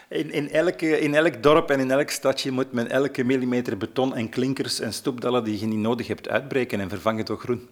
In, 0.09 0.31
in, 0.31 0.49
elke, 0.51 0.99
in 0.99 1.15
elk 1.15 1.43
dorp 1.43 1.69
en 1.69 1.79
in 1.79 1.91
elk 1.91 2.09
stadje 2.09 2.51
moet 2.51 2.71
men 2.71 2.89
elke 2.89 3.23
millimeter 3.23 3.77
beton 3.77 4.15
en 4.15 4.29
klinkers 4.29 4.79
en 4.79 4.93
stoepdallen 4.93 5.43
die 5.43 5.59
je 5.59 5.65
niet 5.65 5.79
nodig 5.79 6.07
hebt 6.07 6.29
uitbreken 6.29 6.79
en 6.79 6.89
vervangen 6.89 7.25
door 7.25 7.39
groen. 7.39 7.69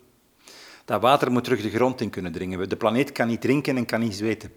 Dat 0.86 1.02
water 1.02 1.32
moet 1.32 1.44
terug 1.44 1.62
de 1.62 1.70
grond 1.70 2.02
in 2.02 2.10
kunnen 2.10 2.32
dringen. 2.32 2.70
De 2.70 2.76
planeet 2.76 3.12
kan 3.12 3.28
niet 3.28 3.42
drinken 3.42 3.78
en 3.78 3.86
kan 3.86 4.00
niet 4.00 4.16
zweten. 4.16 4.52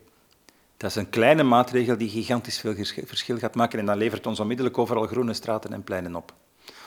Dat 0.81 0.91
is 0.91 0.97
een 0.97 1.11
kleine 1.11 1.43
maatregel 1.43 1.97
die 1.97 2.09
gigantisch 2.09 2.59
veel 2.59 2.75
verschil 3.05 3.39
gaat 3.39 3.55
maken 3.55 3.79
en 3.79 3.87
dat 3.87 3.97
levert 3.97 4.27
ons 4.27 4.41
onmiddellijk 4.41 4.79
overal 4.79 5.07
groene 5.07 5.35
straten 5.35 5.73
en 5.73 5.85
pleinen 5.85 6.15
op. 6.15 6.35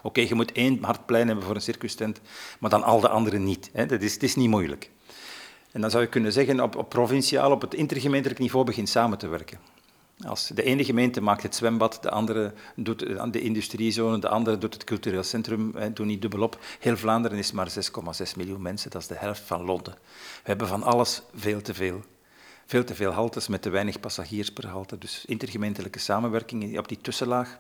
Oké, 0.04 0.22
je 0.22 0.36
moet 0.36 0.52
één 0.52 0.84
hard 0.84 1.06
plein 1.06 1.28
hebben 1.28 1.46
voor 1.46 1.56
een 1.56 1.62
circustent, 1.62 2.22
maar 2.60 2.70
dan 2.70 2.84
al 2.84 3.00
de 3.00 3.10
anderen 3.10 3.44
niet. 3.44 3.70
Hè. 3.74 3.86
Dat 3.86 4.02
is, 4.02 4.14
het 4.14 4.24
is 4.24 4.36
niet 4.36 4.50
moeilijk. 4.50 4.90
En 5.72 5.82
dan 5.82 5.90
zou 5.90 6.04
je 6.04 6.10
kunnen 6.10 6.32
zeggen, 6.32 6.62
op, 6.62 6.76
op 6.76 6.90
provinciaal, 6.90 7.52
op 7.52 7.62
het 7.62 7.74
intergemeentelijk 7.74 8.40
niveau 8.40 8.66
begint 8.66 8.90
samen 8.90 9.18
te 9.18 9.28
werken. 9.28 9.60
Als 10.28 10.48
de 10.48 10.64
ene 10.64 10.86
gemeente 10.86 11.22
maakt 11.22 11.44
het 11.44 11.56
zwembad, 11.56 11.98
de 12.02 12.10
andere 12.10 12.54
doet 12.76 13.00
de 13.32 13.42
industriezone, 13.42 14.20
de 14.20 14.30
andere 14.30 14.58
doet 14.58 14.74
het 14.74 14.84
cultureel 14.84 15.24
centrum, 15.24 15.74
doe 15.94 16.06
niet 16.06 16.22
dubbelop. 16.22 16.60
Heel 16.80 16.98
Vlaanderen 16.98 17.38
is 17.38 17.52
maar 17.52 17.70
6,6 17.70 18.36
miljoen 18.36 18.62
mensen, 18.62 18.92
dat 18.92 19.02
is 19.02 19.08
de 19.08 19.18
helft 19.18 19.42
van 19.42 19.66
Londen. 19.66 19.94
We 19.94 20.42
hebben 20.44 20.68
van 20.68 20.84
alles 20.84 21.22
veel 21.34 21.62
te 21.62 21.74
veel. 21.74 22.04
Veel 22.66 22.84
te 22.84 22.96
veel 22.96 23.12
haltes 23.12 23.48
met 23.48 23.62
te 23.62 23.70
weinig 23.70 24.00
passagiers 24.00 24.54
per 24.54 24.68
halte. 24.68 24.98
Dus 24.98 25.26
intergemeentelijke 25.26 26.00
samenwerking 26.00 26.78
op 26.78 26.88
die 26.88 27.02
tussenlaag, 27.02 27.60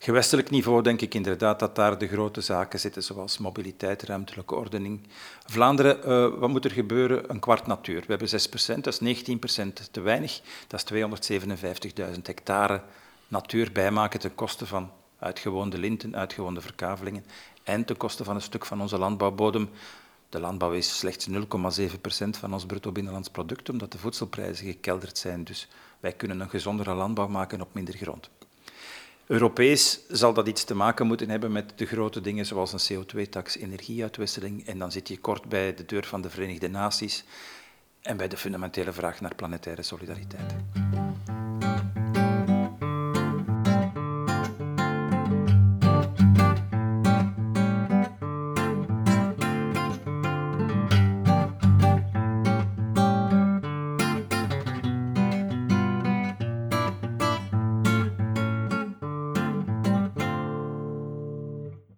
Gewestelijk 0.00 0.50
niveau 0.50 0.82
denk 0.82 1.00
ik 1.00 1.14
inderdaad 1.14 1.58
dat 1.58 1.76
daar 1.76 1.98
de 1.98 2.08
grote 2.08 2.40
zaken 2.40 2.80
zitten, 2.80 3.02
zoals 3.02 3.38
mobiliteit, 3.38 4.02
ruimtelijke 4.02 4.54
ordening. 4.54 5.00
Vlaanderen, 5.46 5.98
uh, 5.98 6.38
wat 6.38 6.48
moet 6.48 6.64
er 6.64 6.70
gebeuren? 6.70 7.30
Een 7.30 7.38
kwart 7.38 7.66
natuur. 7.66 8.00
We 8.00 8.06
hebben 8.06 8.28
6%, 8.28 8.80
dat 8.80 9.00
is 9.00 9.26
19% 9.26 9.90
te 9.90 10.00
weinig. 10.00 10.40
Dat 10.66 10.90
is 10.90 10.92
257.000 12.14 12.22
hectare 12.22 12.82
natuur 13.28 13.72
bijmaken 13.72 14.20
ten 14.20 14.34
koste 14.34 14.66
van 14.66 14.90
uitgewoonde 15.18 15.78
linten, 15.78 16.16
uitgewoonde 16.16 16.60
verkavelingen 16.60 17.24
en 17.62 17.84
ten 17.84 17.96
koste 17.96 18.24
van 18.24 18.34
een 18.34 18.42
stuk 18.42 18.66
van 18.66 18.80
onze 18.80 18.98
landbouwbodem. 18.98 19.70
De 20.28 20.40
landbouw 20.40 20.72
is 20.72 20.98
slechts 20.98 21.28
0,7% 21.28 21.34
van 22.30 22.52
ons 22.52 22.66
bruto 22.66 22.92
binnenlands 22.92 23.30
product, 23.30 23.68
omdat 23.68 23.92
de 23.92 23.98
voedselprijzen 23.98 24.66
gekelderd 24.66 25.18
zijn. 25.18 25.44
Dus 25.44 25.68
wij 26.00 26.12
kunnen 26.12 26.40
een 26.40 26.50
gezondere 26.50 26.94
landbouw 26.94 27.28
maken 27.28 27.60
op 27.60 27.74
minder 27.74 27.96
grond. 27.96 28.30
Europees 29.26 30.00
zal 30.08 30.32
dat 30.32 30.48
iets 30.48 30.64
te 30.64 30.74
maken 30.74 31.06
moeten 31.06 31.30
hebben 31.30 31.52
met 31.52 31.72
de 31.76 31.86
grote 31.86 32.20
dingen 32.20 32.46
zoals 32.46 32.72
een 32.72 33.04
CO2-tax, 33.04 33.56
energieuitwisseling. 33.56 34.66
En 34.66 34.78
dan 34.78 34.92
zit 34.92 35.08
je 35.08 35.18
kort 35.18 35.48
bij 35.48 35.74
de 35.74 35.84
deur 35.84 36.04
van 36.04 36.20
de 36.20 36.30
Verenigde 36.30 36.68
Naties 36.68 37.24
en 38.02 38.16
bij 38.16 38.28
de 38.28 38.36
fundamentele 38.36 38.92
vraag 38.92 39.20
naar 39.20 39.34
planetaire 39.34 39.82
solidariteit. 39.82 40.54